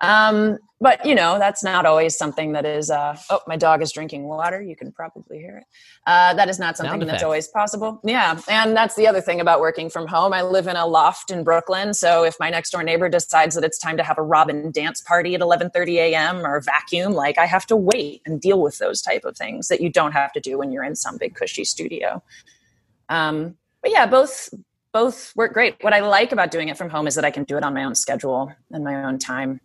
Um, 0.00 0.58
but 0.80 1.06
you 1.06 1.14
know, 1.14 1.38
that's 1.38 1.64
not 1.64 1.86
always 1.86 2.14
something 2.14 2.52
that 2.52 2.66
is, 2.66 2.90
uh, 2.90 3.16
oh, 3.30 3.40
my 3.46 3.56
dog 3.56 3.80
is 3.80 3.90
drinking 3.90 4.24
water. 4.24 4.60
You 4.60 4.76
can 4.76 4.92
probably 4.92 5.38
hear 5.38 5.58
it. 5.58 5.64
Uh, 6.06 6.34
that 6.34 6.50
is 6.50 6.58
not 6.58 6.76
something 6.76 7.06
that's 7.06 7.22
always 7.22 7.48
possible. 7.48 8.00
Yeah. 8.04 8.38
And 8.48 8.76
that's 8.76 8.94
the 8.94 9.06
other 9.06 9.22
thing 9.22 9.40
about 9.40 9.60
working 9.60 9.88
from 9.88 10.06
home. 10.06 10.34
I 10.34 10.42
live 10.42 10.66
in 10.66 10.76
a 10.76 10.86
loft 10.86 11.30
in 11.30 11.42
Brooklyn. 11.42 11.94
So 11.94 12.22
if 12.24 12.36
my 12.38 12.50
next 12.50 12.70
door 12.70 12.82
neighbor 12.82 13.08
decides 13.08 13.54
that 13.54 13.64
it's 13.64 13.78
time 13.78 13.96
to 13.96 14.02
have 14.02 14.18
a 14.18 14.22
Robin 14.22 14.70
dance 14.72 15.00
party 15.00 15.30
at 15.34 15.40
1130 15.40 15.98
AM 16.00 16.44
or 16.44 16.60
vacuum, 16.60 17.14
like 17.14 17.38
I 17.38 17.46
have 17.46 17.64
to 17.68 17.76
wait 17.76 18.20
and 18.26 18.38
deal 18.38 18.60
with 18.60 18.76
those 18.76 19.00
type 19.00 19.24
of 19.24 19.38
things 19.38 19.68
that 19.68 19.80
you 19.80 19.88
don't 19.88 20.12
have 20.12 20.32
to 20.32 20.40
do 20.40 20.58
when 20.58 20.70
you're 20.70 20.84
in 20.84 20.96
some 20.96 21.16
big 21.16 21.34
cushy 21.34 21.64
studio. 21.64 22.22
Um, 23.08 23.56
but 23.80 23.90
yeah, 23.90 24.04
both, 24.04 24.52
both 24.92 25.34
work 25.34 25.54
great. 25.54 25.76
What 25.80 25.94
I 25.94 26.00
like 26.00 26.32
about 26.32 26.50
doing 26.50 26.68
it 26.68 26.76
from 26.76 26.90
home 26.90 27.06
is 27.06 27.14
that 27.14 27.24
I 27.24 27.30
can 27.30 27.44
do 27.44 27.56
it 27.56 27.62
on 27.62 27.72
my 27.72 27.84
own 27.84 27.94
schedule 27.94 28.52
and 28.70 28.84
my 28.84 29.04
own 29.04 29.18
time. 29.18 29.60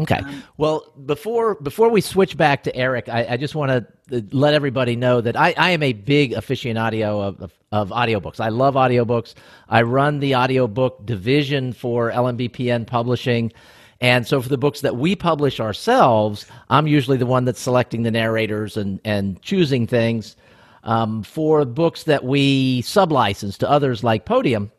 Okay. 0.00 0.16
Um, 0.16 0.42
well, 0.56 0.92
before 1.04 1.56
before 1.56 1.90
we 1.90 2.00
switch 2.00 2.36
back 2.36 2.62
to 2.64 2.74
Eric, 2.74 3.08
I, 3.08 3.26
I 3.30 3.36
just 3.36 3.54
want 3.54 3.70
to 3.70 4.24
let 4.32 4.54
everybody 4.54 4.96
know 4.96 5.20
that 5.20 5.36
I, 5.36 5.54
I 5.56 5.70
am 5.70 5.82
a 5.82 5.92
big 5.92 6.32
aficionado 6.32 7.20
of, 7.20 7.40
of, 7.40 7.52
of 7.70 7.90
audiobooks. 7.90 8.40
I 8.40 8.48
love 8.48 8.74
audiobooks. 8.74 9.34
I 9.68 9.82
run 9.82 10.20
the 10.20 10.34
audiobook 10.34 11.04
division 11.06 11.72
for 11.72 12.10
LMBPN 12.10 12.86
Publishing. 12.86 13.52
And 14.00 14.26
so 14.26 14.40
for 14.40 14.48
the 14.48 14.58
books 14.58 14.80
that 14.80 14.96
we 14.96 15.14
publish 15.14 15.60
ourselves, 15.60 16.46
I'm 16.70 16.86
usually 16.86 17.18
the 17.18 17.26
one 17.26 17.44
that's 17.44 17.60
selecting 17.60 18.02
the 18.02 18.10
narrators 18.10 18.76
and, 18.76 18.98
and 19.04 19.40
choosing 19.42 19.86
things. 19.86 20.36
Um, 20.82 21.22
for 21.22 21.66
books 21.66 22.04
that 22.04 22.24
we 22.24 22.80
sublicense 22.82 23.58
to 23.58 23.70
others 23.70 24.02
like 24.02 24.24
Podium, 24.24 24.72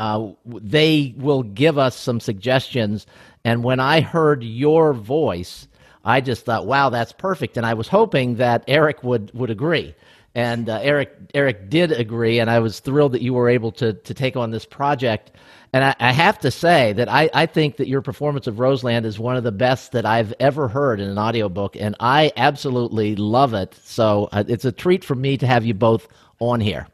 uh, 0.00 0.30
they 0.46 1.14
will 1.18 1.42
give 1.42 1.76
us 1.76 1.94
some 1.94 2.20
suggestions. 2.20 3.06
And 3.44 3.64
when 3.64 3.80
I 3.80 4.00
heard 4.00 4.42
your 4.42 4.92
voice, 4.92 5.66
I 6.04 6.20
just 6.20 6.44
thought, 6.44 6.66
wow, 6.66 6.90
that's 6.90 7.12
perfect. 7.12 7.56
And 7.56 7.66
I 7.66 7.74
was 7.74 7.88
hoping 7.88 8.36
that 8.36 8.64
Eric 8.66 9.02
would, 9.02 9.30
would 9.34 9.50
agree. 9.50 9.94
And 10.34 10.68
uh, 10.68 10.78
Eric 10.80 11.16
Eric 11.34 11.70
did 11.70 11.90
agree, 11.90 12.38
and 12.38 12.48
I 12.48 12.60
was 12.60 12.78
thrilled 12.78 13.12
that 13.12 13.22
you 13.22 13.34
were 13.34 13.48
able 13.48 13.72
to 13.72 13.94
to 13.94 14.14
take 14.14 14.36
on 14.36 14.52
this 14.52 14.64
project. 14.64 15.32
And 15.72 15.84
I, 15.84 15.94
I, 15.98 16.12
have 16.12 16.38
to 16.40 16.50
say 16.50 16.92
that 16.94 17.08
I, 17.08 17.30
I 17.32 17.46
think 17.46 17.76
that 17.76 17.86
your 17.86 18.02
performance 18.02 18.48
of 18.48 18.58
Roseland 18.58 19.06
is 19.06 19.20
one 19.20 19.36
of 19.36 19.44
the 19.44 19.52
best 19.52 19.92
that 19.92 20.04
I've 20.04 20.32
ever 20.40 20.66
heard 20.66 21.00
in 21.00 21.08
an 21.08 21.18
audiobook, 21.18 21.76
and 21.76 21.96
I 22.00 22.32
absolutely 22.36 23.14
love 23.16 23.54
it. 23.54 23.76
So 23.84 24.28
uh, 24.32 24.44
it's 24.46 24.64
a 24.64 24.72
treat 24.72 25.04
for 25.04 25.14
me 25.14 25.36
to 25.36 25.46
have 25.46 25.64
you 25.64 25.74
both 25.74 26.08
on 26.40 26.60
here. 26.60 26.88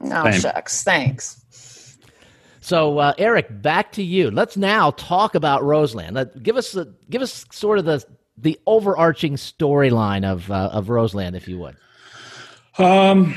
Oh, 0.00 0.30
Same. 0.30 0.40
shucks. 0.40 0.82
Thanks. 0.82 1.41
So, 2.62 2.98
uh, 2.98 3.12
Eric, 3.18 3.60
back 3.60 3.90
to 3.92 4.04
you. 4.04 4.30
Let's 4.30 4.56
now 4.56 4.92
talk 4.92 5.34
about 5.34 5.64
Roseland. 5.64 6.14
Let, 6.14 6.44
give 6.44 6.56
us 6.56 6.76
give 7.10 7.20
us 7.20 7.44
sort 7.50 7.80
of 7.80 7.84
the 7.84 8.04
the 8.38 8.58
overarching 8.66 9.34
storyline 9.34 10.24
of 10.24 10.48
uh, 10.48 10.70
of 10.72 10.88
Roseland, 10.88 11.34
if 11.34 11.48
you 11.48 11.58
would. 11.58 11.76
Um, 12.78 13.34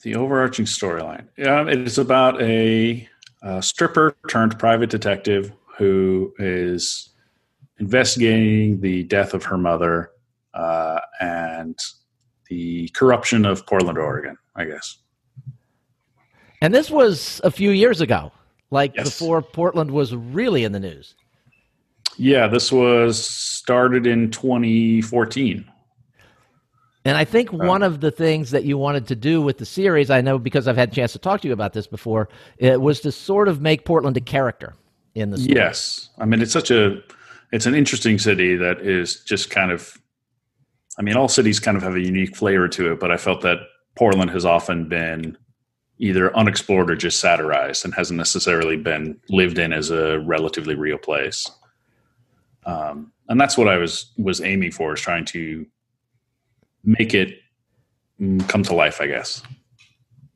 the 0.00 0.14
overarching 0.14 0.64
storyline. 0.64 1.26
Yeah, 1.36 1.68
it 1.68 1.78
is 1.80 1.98
about 1.98 2.40
a, 2.40 3.06
a 3.42 3.62
stripper 3.62 4.16
turned 4.28 4.58
private 4.58 4.88
detective 4.88 5.52
who 5.76 6.32
is 6.38 7.10
investigating 7.78 8.80
the 8.80 9.02
death 9.04 9.34
of 9.34 9.44
her 9.44 9.58
mother 9.58 10.10
uh, 10.54 11.00
and 11.20 11.78
the 12.48 12.88
corruption 12.94 13.44
of 13.44 13.66
Portland, 13.66 13.98
Oregon. 13.98 14.38
I 14.54 14.64
guess. 14.64 14.96
And 16.66 16.74
this 16.74 16.90
was 16.90 17.40
a 17.44 17.50
few 17.52 17.70
years 17.70 18.00
ago, 18.00 18.32
like 18.72 18.92
Yes. 18.96 19.04
before 19.04 19.40
Portland 19.40 19.92
was 19.92 20.12
really 20.12 20.64
in 20.64 20.72
the 20.72 20.80
news. 20.80 21.14
Yeah, 22.16 22.48
this 22.48 22.72
was 22.72 23.24
started 23.24 24.04
in 24.04 24.32
2014. 24.32 25.64
And 27.04 27.16
I 27.16 27.24
think 27.24 27.52
um, 27.52 27.60
one 27.60 27.84
of 27.84 28.00
the 28.00 28.10
things 28.10 28.50
that 28.50 28.64
you 28.64 28.76
wanted 28.78 29.06
to 29.06 29.14
do 29.14 29.40
with 29.40 29.58
the 29.58 29.64
series, 29.64 30.10
I 30.10 30.20
know 30.22 30.40
because 30.40 30.66
I've 30.66 30.76
had 30.76 30.90
a 30.90 30.92
chance 30.92 31.12
to 31.12 31.20
talk 31.20 31.40
to 31.42 31.46
you 31.46 31.54
about 31.54 31.72
this 31.72 31.86
before, 31.86 32.28
it 32.58 32.80
was 32.80 32.98
to 33.02 33.12
sort 33.12 33.46
of 33.46 33.60
make 33.60 33.84
Portland 33.84 34.16
a 34.16 34.20
character 34.20 34.74
in 35.14 35.30
the 35.30 35.38
story. 35.38 35.54
Yes, 35.54 36.08
I 36.18 36.24
mean 36.24 36.42
it's 36.42 36.52
such 36.52 36.72
a 36.72 37.00
it's 37.52 37.66
an 37.66 37.76
interesting 37.76 38.18
city 38.18 38.56
that 38.56 38.80
is 38.80 39.22
just 39.22 39.50
kind 39.50 39.70
of. 39.70 39.96
I 40.98 41.02
mean, 41.02 41.14
all 41.14 41.28
cities 41.28 41.60
kind 41.60 41.76
of 41.76 41.84
have 41.84 41.94
a 41.94 42.00
unique 42.00 42.34
flavor 42.34 42.66
to 42.66 42.90
it, 42.90 42.98
but 42.98 43.12
I 43.12 43.18
felt 43.18 43.42
that 43.42 43.58
Portland 43.94 44.30
has 44.30 44.44
often 44.44 44.88
been 44.88 45.38
either 45.98 46.36
unexplored 46.36 46.90
or 46.90 46.96
just 46.96 47.20
satirized, 47.20 47.84
and 47.84 47.94
hasn't 47.94 48.18
necessarily 48.18 48.76
been 48.76 49.18
lived 49.28 49.58
in 49.58 49.72
as 49.72 49.90
a 49.90 50.20
relatively 50.20 50.74
real 50.74 50.98
place. 50.98 51.50
Um, 52.64 53.12
and 53.28 53.40
that's 53.40 53.56
what 53.56 53.68
I 53.68 53.76
was 53.76 54.12
was 54.16 54.40
aiming 54.40 54.72
for, 54.72 54.94
is 54.94 55.00
trying 55.00 55.24
to 55.26 55.66
make 56.84 57.14
it 57.14 57.38
mm, 58.20 58.46
come 58.48 58.62
to 58.64 58.74
life. 58.74 59.00
I 59.00 59.06
guess. 59.06 59.42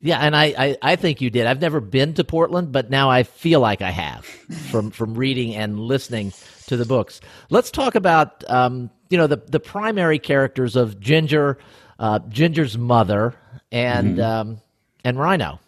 Yeah, 0.03 0.17
and 0.17 0.35
I, 0.35 0.45
I, 0.57 0.77
I 0.81 0.95
think 0.95 1.21
you 1.21 1.29
did. 1.29 1.45
I've 1.45 1.61
never 1.61 1.79
been 1.79 2.15
to 2.15 2.23
Portland, 2.23 2.71
but 2.71 2.89
now 2.89 3.11
I 3.11 3.21
feel 3.21 3.59
like 3.59 3.83
I 3.83 3.91
have 3.91 4.25
from 4.25 4.89
from 4.89 5.13
reading 5.13 5.55
and 5.55 5.79
listening 5.79 6.33
to 6.67 6.75
the 6.75 6.85
books. 6.85 7.21
Let's 7.51 7.69
talk 7.69 7.93
about 7.93 8.43
um, 8.49 8.89
you 9.11 9.17
know 9.17 9.27
the 9.27 9.37
the 9.37 9.59
primary 9.59 10.17
characters 10.17 10.75
of 10.75 10.99
Ginger, 10.99 11.59
uh, 11.99 12.19
Ginger's 12.29 12.79
mother, 12.79 13.35
and 13.71 14.19
um, 14.19 14.61
and 15.03 15.17
Rhino. 15.17 15.59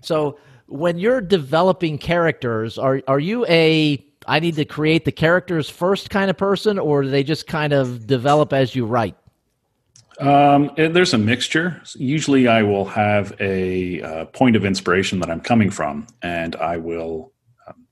So 0.00 0.38
when 0.66 0.98
you're 0.98 1.20
developing 1.20 1.98
characters, 1.98 2.78
are 2.78 3.02
are 3.08 3.20
you 3.20 3.46
a 3.46 4.04
I 4.26 4.40
need 4.40 4.56
to 4.56 4.64
create 4.64 5.04
the 5.04 5.12
characters 5.12 5.68
first 5.68 6.10
kind 6.10 6.30
of 6.30 6.36
person, 6.36 6.78
or 6.78 7.02
do 7.02 7.10
they 7.10 7.24
just 7.24 7.46
kind 7.46 7.72
of 7.72 8.06
develop 8.06 8.52
as 8.52 8.74
you 8.74 8.86
write? 8.86 9.16
Um, 10.18 10.70
there's 10.76 11.14
a 11.14 11.18
mixture. 11.18 11.82
Usually, 11.96 12.46
I 12.46 12.62
will 12.62 12.84
have 12.84 13.34
a 13.40 14.00
uh, 14.02 14.24
point 14.26 14.56
of 14.56 14.64
inspiration 14.64 15.18
that 15.20 15.30
I'm 15.30 15.40
coming 15.40 15.70
from, 15.70 16.06
and 16.22 16.54
I 16.56 16.76
will 16.76 17.32
um, 17.66 17.86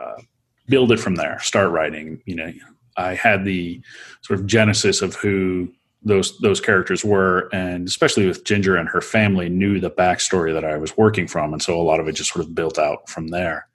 uh, 0.00 0.22
build 0.68 0.92
it 0.92 1.00
from 1.00 1.16
there. 1.16 1.40
Start 1.40 1.70
writing. 1.70 2.22
You 2.26 2.36
know, 2.36 2.52
I 2.96 3.14
had 3.14 3.44
the 3.44 3.80
sort 4.22 4.38
of 4.38 4.46
genesis 4.46 5.02
of 5.02 5.14
who 5.16 5.72
those 6.04 6.38
those 6.38 6.60
characters 6.60 7.04
were, 7.04 7.48
and 7.52 7.88
especially 7.88 8.26
with 8.26 8.44
Ginger 8.44 8.76
and 8.76 8.88
her 8.88 9.00
family, 9.00 9.48
knew 9.48 9.80
the 9.80 9.90
backstory 9.90 10.52
that 10.52 10.64
I 10.64 10.76
was 10.76 10.96
working 10.96 11.26
from, 11.26 11.52
and 11.52 11.62
so 11.62 11.80
a 11.80 11.82
lot 11.82 12.00
of 12.00 12.08
it 12.08 12.12
just 12.12 12.32
sort 12.32 12.44
of 12.44 12.54
built 12.54 12.78
out 12.78 13.08
from 13.08 13.28
there. 13.28 13.68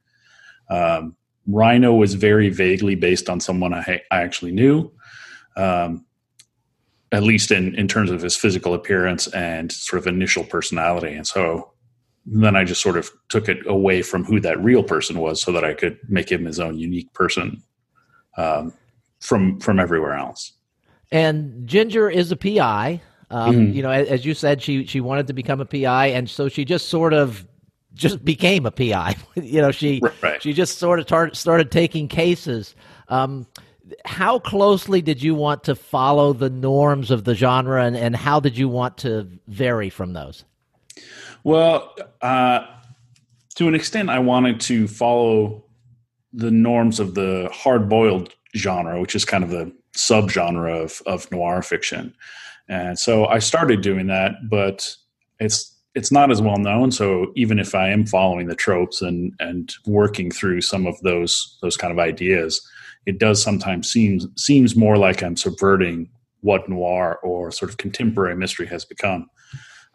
Um, 0.70 1.16
Rhino 1.48 1.96
was 1.96 2.14
very 2.14 2.50
vaguely 2.50 2.96
based 2.96 3.30
on 3.30 3.40
someone 3.40 3.74
I, 3.74 4.02
I 4.12 4.22
actually 4.22 4.52
knew. 4.52 4.92
Um, 5.58 6.06
at 7.12 7.24
least 7.24 7.52
in, 7.52 7.74
in 7.76 7.88
terms 7.88 8.12
of 8.12 8.22
his 8.22 8.36
physical 8.36 8.74
appearance 8.74 9.28
and 9.28 9.72
sort 9.72 10.00
of 10.00 10.08
initial 10.08 10.44
personality. 10.44 11.14
And 11.14 11.26
so 11.26 11.72
then 12.26 12.56
I 12.56 12.64
just 12.64 12.82
sort 12.82 12.98
of 12.98 13.10
took 13.30 13.50
it 13.50 13.66
away 13.66 14.02
from 14.02 14.24
who 14.24 14.40
that 14.42 14.62
real 14.64 14.84
person 14.84 15.18
was 15.18 15.42
so 15.42 15.52
that 15.52 15.64
I 15.64 15.74
could 15.74 15.98
make 16.08 16.32
him 16.32 16.46
his 16.46 16.60
own 16.60 16.78
unique 16.78 17.12
person 17.14 17.64
um, 18.38 18.74
from 19.20 19.60
from 19.60 19.80
everywhere 19.80 20.14
else. 20.14 20.54
And 21.12 21.68
Ginger 21.68 22.10
is 22.10 22.32
a 22.32 22.36
PI. 22.36 23.02
Um, 23.32 23.56
Mhm. 23.56 23.74
You 23.76 23.84
know, 23.84 23.92
as, 23.92 24.08
as 24.10 24.26
you 24.26 24.34
said, 24.34 24.62
she 24.62 24.86
she 24.86 25.02
wanted 25.02 25.28
to 25.28 25.34
become 25.34 25.60
a 25.62 25.66
PI, 25.66 26.08
and 26.08 26.30
so 26.30 26.50
she 26.50 26.66
just 26.66 26.90
sort 26.90 27.14
of 27.14 27.46
just 27.94 28.24
became 28.24 28.66
a 28.66 28.72
PI. 28.72 29.16
you 29.36 29.62
know, 29.62 29.72
she 29.72 30.02
Right. 30.22 30.42
she 30.42 30.54
just 30.54 30.78
sort 30.80 31.00
of 31.00 31.06
tar- 31.06 31.34
started 31.34 31.72
taking 31.72 32.08
cases. 32.08 32.76
Um, 33.08 33.46
how 34.06 34.38
closely 34.40 35.02
did 35.02 35.22
you 35.22 35.34
want 35.34 35.64
to 35.64 35.76
follow 35.76 36.32
the 36.34 36.50
norms 36.50 37.10
of 37.12 37.24
the 37.24 37.34
genre, 37.34 37.84
and, 37.84 37.96
and 37.98 38.16
how 38.16 38.40
did 38.40 38.56
you 38.58 38.70
want 38.70 38.98
to 39.00 39.28
vary 39.48 39.90
from 39.90 40.14
those? 40.14 40.44
Well, 41.44 41.96
uh, 42.22 42.66
to 43.56 43.68
an 43.68 43.74
extent, 43.76 44.10
I 44.12 44.20
wanted 44.20 44.60
to 44.62 44.88
follow 44.88 45.64
the 46.34 46.52
norms 46.52 47.00
of 47.00 47.16
the 47.16 47.50
hard 47.52 47.90
boiled 47.90 48.34
genre, 48.56 49.00
which 49.02 49.16
is 49.16 49.26
kind 49.26 49.44
of 49.44 49.50
the 49.50 49.72
subgenre 49.96 50.84
of, 50.84 51.02
of 51.06 51.32
noir 51.32 51.62
fiction. 51.62 52.14
And 52.68 52.98
so 52.98 53.26
I 53.26 53.40
started 53.40 53.82
doing 53.82 54.08
that, 54.08 54.34
but 54.50 54.96
it's 55.40 55.76
it's 55.96 56.12
not 56.12 56.30
as 56.32 56.42
well 56.42 56.58
known. 56.58 56.92
So 56.92 57.32
even 57.36 57.58
if 57.58 57.74
I 57.74 57.90
am 57.90 58.06
following 58.06 58.48
the 58.48 58.56
tropes 58.56 59.02
and 59.02 59.34
and 59.40 59.74
working 59.86 60.32
through 60.32 60.62
some 60.62 60.86
of 60.86 61.00
those 61.02 61.58
those 61.62 61.78
kind 61.78 61.92
of 61.92 62.00
ideas, 62.00 62.62
it 63.06 63.20
does 63.20 63.42
sometimes 63.42 63.92
seems 63.92 64.28
seems 64.38 64.76
more 64.76 64.98
like 64.98 65.24
I'm 65.24 65.36
subverting 65.36 66.10
what 66.42 66.70
noir 66.70 67.20
or 67.24 67.52
sort 67.52 67.72
of 67.72 67.78
contemporary 67.78 68.36
mystery 68.36 68.68
has 68.68 68.86
become. 68.86 69.30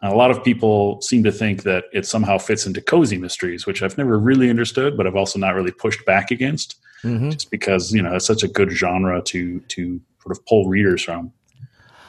And 0.01 0.11
a 0.11 0.15
lot 0.15 0.29
of 0.29 0.43
people 0.43 1.01
seem 1.01 1.23
to 1.23 1.31
think 1.31 1.63
that 1.63 1.85
it 1.93 2.05
somehow 2.05 2.37
fits 2.37 2.65
into 2.65 2.81
cozy 2.81 3.17
mysteries, 3.17 3.65
which 3.65 3.81
I've 3.81 3.97
never 3.97 4.19
really 4.19 4.49
understood, 4.49 4.97
but 4.97 5.07
I've 5.07 5.15
also 5.15 5.39
not 5.39 5.55
really 5.55 5.71
pushed 5.71 6.05
back 6.05 6.31
against, 6.31 6.75
Mm-hmm. 7.03 7.29
just 7.29 7.51
because 7.51 7.93
you 7.93 8.01
know 8.01 8.15
it's 8.15 8.25
such 8.25 8.41
a 8.41 8.47
good 8.47 8.71
genre 8.71 9.21
to 9.21 9.59
to 9.59 10.01
sort 10.23 10.35
of 10.35 10.43
pull 10.47 10.67
readers 10.67 11.03
from. 11.03 11.31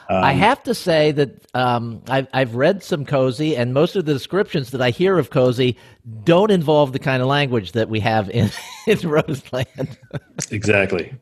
Um, 0.09 0.23
I 0.23 0.31
have 0.31 0.63
to 0.63 0.73
say 0.73 1.11
that 1.11 1.45
um, 1.53 2.01
I've, 2.07 2.27
I've 2.33 2.55
read 2.55 2.81
some 2.81 3.05
cozy, 3.05 3.57
and 3.57 3.73
most 3.73 3.95
of 3.95 4.05
the 4.05 4.13
descriptions 4.13 4.71
that 4.71 4.81
I 4.81 4.89
hear 4.89 5.19
of 5.19 5.29
cozy 5.29 5.77
don't 6.23 6.49
involve 6.49 6.93
the 6.93 6.99
kind 6.99 7.21
of 7.21 7.27
language 7.27 7.73
that 7.73 7.89
we 7.89 7.99
have 7.99 8.29
in, 8.29 8.49
in 8.87 8.97
Roseland. 9.07 9.97
exactly. 10.49 11.13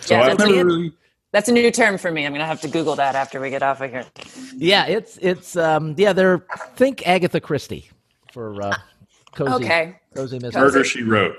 So 0.00 0.16
Yeah, 0.16 0.22
I've 0.22 0.38
never 0.38 0.64
really. 0.64 0.92
That's 1.34 1.48
a 1.48 1.52
new 1.52 1.68
term 1.72 1.98
for 1.98 2.12
me. 2.12 2.24
I'm 2.24 2.30
gonna 2.32 2.46
have 2.46 2.60
to 2.60 2.68
Google 2.68 2.94
that 2.94 3.16
after 3.16 3.40
we 3.40 3.50
get 3.50 3.60
off 3.60 3.80
of 3.80 3.90
here. 3.90 4.04
yeah, 4.54 4.86
it's 4.86 5.18
it's 5.20 5.56
um, 5.56 5.96
yeah. 5.98 6.12
They're 6.12 6.46
think 6.76 7.04
Agatha 7.08 7.40
Christie 7.40 7.90
for 8.32 8.62
uh, 8.62 8.72
cozy. 9.34 9.64
Okay. 9.64 9.96
cozy 10.14 10.38
mystery. 10.38 10.62
Murder 10.62 10.84
She 10.84 11.02
Wrote. 11.02 11.34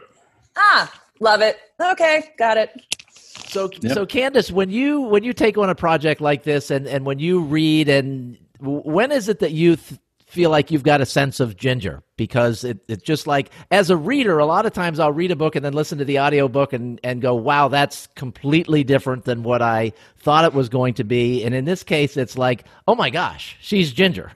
Ah, 0.57 0.91
love 1.21 1.39
it. 1.39 1.59
Okay, 1.81 2.25
got 2.37 2.57
it. 2.57 2.71
So 3.09 3.69
Yep. 3.79 3.93
so 3.93 4.05
Candace, 4.05 4.51
when 4.51 4.69
you 4.69 4.99
when 4.99 5.23
you 5.23 5.31
take 5.31 5.57
on 5.57 5.69
a 5.69 5.75
project 5.75 6.19
like 6.19 6.43
this, 6.43 6.71
and 6.71 6.87
and 6.87 7.05
when 7.05 7.19
you 7.19 7.39
read, 7.39 7.87
and 7.87 8.37
when 8.59 9.13
is 9.13 9.29
it 9.29 9.39
that 9.39 9.53
you 9.53 9.77
th- 9.77 10.01
feel 10.35 10.49
like 10.49 10.69
you've 10.69 10.83
got 10.83 11.01
a 11.01 11.05
sense 11.05 11.39
of 11.39 11.55
Ginger? 11.55 12.03
Because 12.17 12.63
it, 12.63 12.79
it's 12.87 13.01
just 13.01 13.25
like 13.25 13.49
as 13.71 13.89
a 13.89 13.97
reader, 13.97 14.37
a 14.37 14.45
lot 14.45 14.65
of 14.65 14.73
times 14.73 14.99
I'll 14.99 15.11
read 15.11 15.31
a 15.31 15.35
book 15.35 15.55
and 15.55 15.63
then 15.63 15.73
listen 15.73 15.97
to 15.97 16.05
the 16.05 16.19
audiobook 16.19 16.73
and 16.73 16.99
and 17.03 17.21
go, 17.21 17.33
wow, 17.33 17.69
that's 17.69 18.07
completely 18.15 18.83
different 18.83 19.23
than 19.23 19.43
what 19.43 19.61
I 19.61 19.93
thought 20.17 20.45
it 20.45 20.53
was 20.53 20.69
going 20.69 20.93
to 20.95 21.03
be. 21.03 21.43
And 21.43 21.55
in 21.55 21.65
this 21.65 21.83
case, 21.83 22.17
it's 22.17 22.37
like, 22.37 22.65
oh 22.87 22.95
my 22.95 23.09
gosh, 23.09 23.57
she's 23.61 23.93
Ginger. 23.93 24.33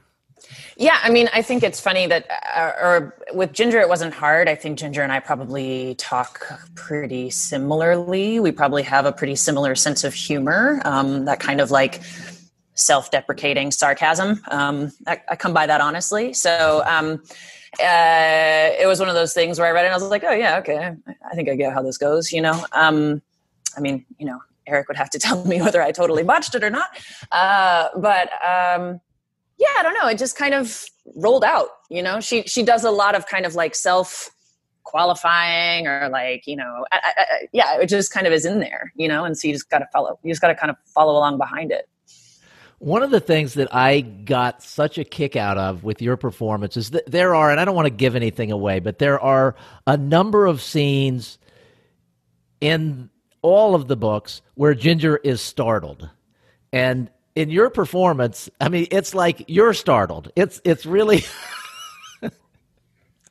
Yeah, 0.78 0.98
I 1.04 1.10
mean, 1.10 1.30
I 1.34 1.42
think 1.42 1.62
it's 1.62 1.82
funny 1.82 2.08
that, 2.08 2.26
uh, 2.56 2.72
or 2.82 3.16
with 3.34 3.52
Ginger, 3.52 3.80
it 3.82 3.90
wasn't 3.90 4.14
hard. 4.14 4.48
I 4.48 4.56
think 4.56 4.80
Ginger 4.80 5.02
and 5.02 5.12
I 5.12 5.20
probably 5.20 5.96
talk 5.96 6.48
pretty 6.74 7.30
similarly. 7.30 8.40
We 8.40 8.54
probably 8.54 8.84
have 8.84 9.06
a 9.06 9.12
pretty 9.12 9.36
similar 9.36 9.76
sense 9.76 10.06
of 10.06 10.14
humor, 10.14 10.82
um, 10.86 11.26
that 11.26 11.42
kind 11.42 11.60
of 11.60 11.70
like 11.70 12.02
self 12.80 13.12
deprecating 13.12 13.72
sarcasm. 13.72 14.42
Um, 14.50 14.92
I, 15.08 15.22
I 15.30 15.36
come 15.36 15.54
by 15.54 15.68
that 15.68 15.82
honestly. 15.82 16.34
So, 16.34 16.84
um, 16.86 17.22
uh, 17.80 18.74
it 18.80 18.88
was 18.88 19.00
one 19.00 19.10
of 19.10 19.16
those 19.16 19.34
things 19.34 19.60
where 19.60 19.68
I 19.68 19.72
read 19.72 19.84
it 19.84 19.88
and 19.88 19.94
I 19.94 19.98
was 19.98 20.10
like, 20.10 20.24
oh, 20.24 20.34
yeah, 20.34 20.58
okay, 20.58 20.92
I, 21.32 21.36
think 21.36 21.50
I 21.50 21.56
get 21.56 21.72
how 21.72 21.84
this 21.84 22.00
goes, 22.00 22.32
you 22.32 22.42
know? 22.42 22.66
Um, 22.72 23.22
I 23.78 23.80
mean, 23.80 24.06
you 24.18 24.26
know, 24.26 24.40
Eric 24.66 24.88
would 24.88 24.98
have 24.98 25.12
to 25.12 25.20
tell 25.20 25.46
me 25.46 25.62
whether 25.62 25.82
I 25.82 25.92
totally 25.92 26.24
botched 26.24 26.56
it 26.56 26.64
or 26.64 26.72
not. 26.72 26.90
Uh, 27.32 27.90
but, 27.96 28.30
um, 28.44 29.00
yeah, 29.60 29.68
I 29.78 29.84
don't 29.84 29.94
know. 29.94 30.08
It 30.08 30.18
just 30.18 30.38
kind 30.38 30.54
of 30.54 30.86
rolled 31.16 31.44
out. 31.44 31.68
You 31.90 32.02
know, 32.02 32.20
she 32.22 32.44
she 32.44 32.64
does 32.64 32.84
a 32.84 32.92
lot 32.92 33.14
of 33.14 33.28
kind 33.28 33.46
of 33.46 33.56
like 33.56 33.76
self 33.76 34.30
qualifying 34.84 35.86
or 35.86 36.10
like 36.10 36.48
you 36.48 36.56
know, 36.56 36.86
I, 36.92 37.00
I, 37.04 37.26
yeah, 37.52 37.80
it 37.80 37.88
just 37.88 38.12
kind 38.12 38.26
of 38.26 38.34
is 38.34 38.46
in 38.46 38.60
there. 38.60 38.94
You 38.96 39.10
know, 39.10 39.26
and 39.26 39.38
so 39.38 39.48
you 39.48 39.54
just 39.54 39.70
got 39.70 39.80
to 39.80 39.88
follow. 39.92 40.18
You 40.24 40.32
just 40.32 40.42
got 40.42 40.48
to 40.48 40.56
kind 40.56 40.72
of 40.72 40.78
follow 40.96 41.14
along 41.14 41.38
behind 41.38 41.72
it. 41.72 41.90
One 42.80 43.04
of 43.04 43.12
the 43.12 43.20
things 43.20 43.56
that 43.56 43.74
I 43.76 44.02
got 44.02 44.64
such 44.64 44.98
a 44.98 45.04
kick 45.04 45.36
out 45.36 45.58
of 45.58 45.84
with 45.84 46.02
your 46.02 46.16
performance 46.18 46.78
is 46.78 46.92
that 46.92 47.10
there 47.12 47.36
are, 47.36 47.52
and 47.52 47.60
I 47.60 47.66
don't 47.66 47.76
want 47.76 47.88
to 47.88 47.94
give 47.94 48.16
anything 48.16 48.52
away, 48.52 48.80
but 48.80 49.00
there 49.00 49.20
are 49.20 49.56
a 49.86 49.98
number 49.98 50.46
of 50.46 50.62
scenes 50.62 51.38
in 52.62 53.10
all 53.42 53.76
of 53.76 53.88
the 53.88 53.98
books 53.98 54.42
where 54.56 54.74
Ginger 54.74 55.18
is 55.18 55.42
startled. 55.42 56.10
And 56.72 57.10
in 57.36 57.50
your 57.50 57.70
performance, 57.70 58.50
I 58.60 58.70
mean, 58.70 58.88
it's 58.92 59.14
like 59.14 59.46
you're 59.48 59.74
startled. 59.74 60.32
It's 60.36 60.62
it's 60.64 60.86
really 60.86 61.24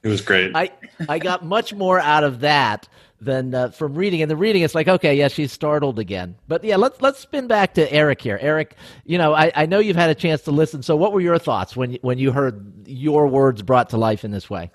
was 0.07 0.21
great. 0.21 0.55
I 0.55 0.71
I 1.09 1.19
got 1.19 1.45
much 1.45 1.75
more 1.75 1.99
out 1.99 2.23
of 2.23 2.41
that 2.41 2.89
than 3.21 3.55
uh, 3.55 3.71
from 3.71 3.95
reading. 3.95 4.23
And 4.23 4.31
the 4.31 4.37
reading, 4.37 4.63
it's 4.63 4.75
like, 4.75 4.89
okay, 4.89 5.15
yeah, 5.15 5.29
she's 5.29 5.53
startled 5.53 5.99
again. 5.99 6.37
But 6.47 6.63
yeah, 6.65 6.77
let's 6.77 7.01
let's 7.01 7.19
spin 7.19 7.47
back 7.47 7.75
to 7.75 7.93
Eric 7.93 8.21
here. 8.21 8.39
Eric, 8.41 8.77
you 9.05 9.19
know, 9.19 9.35
I, 9.35 9.51
I 9.55 9.67
know 9.67 9.79
you've 9.79 9.97
had 9.97 10.11
a 10.11 10.15
chance 10.15 10.43
to 10.43 10.51
listen. 10.51 10.83
So, 10.83 10.97
what 10.97 11.13
were 11.13 11.21
your 11.21 11.39
thoughts 11.39 11.77
when 11.77 11.95
when 12.03 12.19
you 12.19 12.33
heard 12.33 12.87
your 12.87 13.27
words 13.27 13.63
brought 13.63 13.91
to 13.91 13.97
life 13.97 14.25
in 14.25 14.31
this 14.31 14.49
way? 14.49 14.71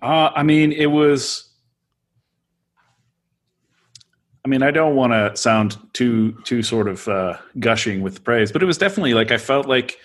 Uh, 0.00 0.30
I 0.34 0.42
mean, 0.42 0.72
it 0.72 0.86
was. 0.86 1.48
I 4.44 4.48
mean, 4.48 4.64
I 4.64 4.72
don't 4.72 4.96
want 4.96 5.12
to 5.12 5.36
sound 5.40 5.76
too 5.92 6.32
too 6.42 6.64
sort 6.64 6.88
of 6.88 7.06
uh, 7.06 7.38
gushing 7.60 8.02
with 8.02 8.24
praise, 8.24 8.50
but 8.50 8.62
it 8.62 8.66
was 8.66 8.78
definitely 8.78 9.14
like 9.14 9.30
I 9.30 9.38
felt 9.38 9.66
like 9.66 9.98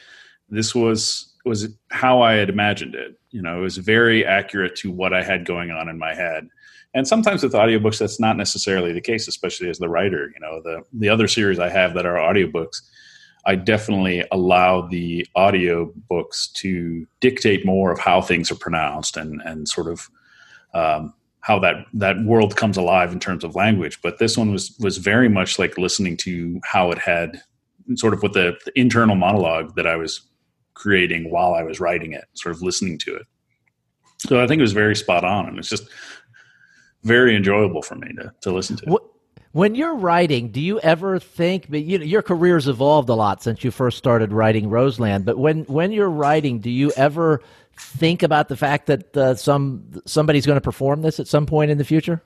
this 0.49 0.75
was 0.75 1.26
was 1.47 1.67
how 1.91 2.21
I 2.21 2.33
had 2.33 2.49
imagined 2.49 2.95
it. 2.95 3.19
You 3.31 3.41
know, 3.41 3.59
it 3.59 3.61
was 3.61 3.77
very 3.77 4.25
accurate 4.25 4.75
to 4.77 4.91
what 4.91 5.13
I 5.13 5.23
had 5.23 5.45
going 5.45 5.71
on 5.71 5.89
in 5.89 5.97
my 5.97 6.13
head. 6.13 6.47
And 6.93 7.07
sometimes 7.07 7.43
with 7.43 7.53
audiobooks, 7.53 7.99
that's 7.99 8.19
not 8.19 8.37
necessarily 8.37 8.93
the 8.93 9.01
case, 9.01 9.27
especially 9.27 9.69
as 9.69 9.77
the 9.77 9.89
writer. 9.89 10.31
You 10.33 10.39
know, 10.39 10.61
the 10.63 10.83
the 10.93 11.09
other 11.09 11.27
series 11.27 11.59
I 11.59 11.69
have 11.69 11.93
that 11.93 12.05
are 12.05 12.15
audiobooks, 12.15 12.81
I 13.45 13.55
definitely 13.55 14.23
allow 14.31 14.81
the 14.81 15.27
audiobooks 15.35 16.51
to 16.53 17.05
dictate 17.19 17.65
more 17.65 17.91
of 17.91 17.99
how 17.99 18.21
things 18.21 18.51
are 18.51 18.55
pronounced 18.55 19.17
and 19.17 19.41
and 19.45 19.67
sort 19.67 19.87
of 19.87 20.09
um, 20.73 21.13
how 21.41 21.59
that 21.59 21.85
that 21.93 22.23
world 22.23 22.55
comes 22.55 22.77
alive 22.77 23.11
in 23.11 23.19
terms 23.19 23.43
of 23.43 23.55
language. 23.55 24.01
But 24.01 24.17
this 24.17 24.37
one 24.37 24.51
was 24.51 24.75
was 24.79 24.97
very 24.97 25.29
much 25.29 25.59
like 25.59 25.77
listening 25.77 26.17
to 26.17 26.59
how 26.63 26.91
it 26.91 26.97
had 26.97 27.41
sort 27.95 28.13
of 28.13 28.21
with 28.21 28.33
the, 28.33 28.57
the 28.65 28.77
internal 28.79 29.15
monologue 29.15 29.75
that 29.75 29.87
I 29.87 29.95
was 29.95 30.21
creating 30.77 31.31
while 31.31 31.55
I 31.55 31.63
was 31.63 31.79
writing 31.79 32.13
it, 32.13 32.25
sort 32.33 32.55
of 32.55 32.61
listening 32.61 32.97
to 32.99 33.15
it. 33.15 33.25
So 34.19 34.41
I 34.41 34.47
think 34.47 34.59
it 34.59 34.63
was 34.63 34.73
very 34.73 34.95
spot 34.95 35.23
on, 35.23 35.47
and 35.47 35.57
it's 35.57 35.69
just 35.69 35.87
very 37.03 37.35
enjoyable 37.35 37.81
for 37.81 37.95
me 37.95 38.13
to 38.13 38.31
to 38.41 38.51
listen 38.51 38.77
to. 38.77 38.99
When 39.53 39.73
you're 39.73 39.95
writing, 39.95 40.49
do 40.49 40.59
you 40.59 40.79
ever 40.81 41.19
think? 41.19 41.69
But 41.69 41.83
you 41.83 41.97
know, 41.97 42.05
your 42.05 42.21
career's 42.21 42.67
evolved 42.67 43.09
a 43.09 43.15
lot 43.15 43.41
since 43.41 43.63
you 43.63 43.71
first 43.71 43.97
started 43.97 44.31
writing 44.31 44.69
Roseland. 44.69 45.25
But 45.25 45.37
when 45.37 45.63
when 45.63 45.91
you're 45.91 46.09
writing, 46.09 46.59
do 46.59 46.69
you 46.69 46.91
ever 46.95 47.41
think 47.75 48.23
about 48.23 48.49
the 48.49 48.57
fact 48.57 48.87
that 48.87 49.17
uh, 49.17 49.35
some 49.35 50.01
somebody's 50.05 50.45
going 50.45 50.57
to 50.57 50.61
perform 50.61 51.01
this 51.01 51.19
at 51.19 51.27
some 51.27 51.45
point 51.45 51.71
in 51.71 51.77
the 51.77 51.85
future? 51.85 52.21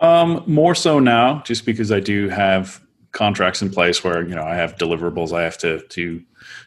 Um, 0.00 0.44
more 0.46 0.74
so 0.74 0.98
now, 0.98 1.42
just 1.44 1.66
because 1.66 1.90
I 1.90 2.00
do 2.00 2.28
have 2.28 2.80
contracts 3.12 3.62
in 3.62 3.70
place 3.70 4.04
where 4.04 4.22
you 4.22 4.34
know 4.34 4.42
I 4.42 4.54
have 4.54 4.76
deliverables 4.76 5.32
I 5.32 5.42
have 5.42 5.58
to 5.58 5.80
to 5.80 6.22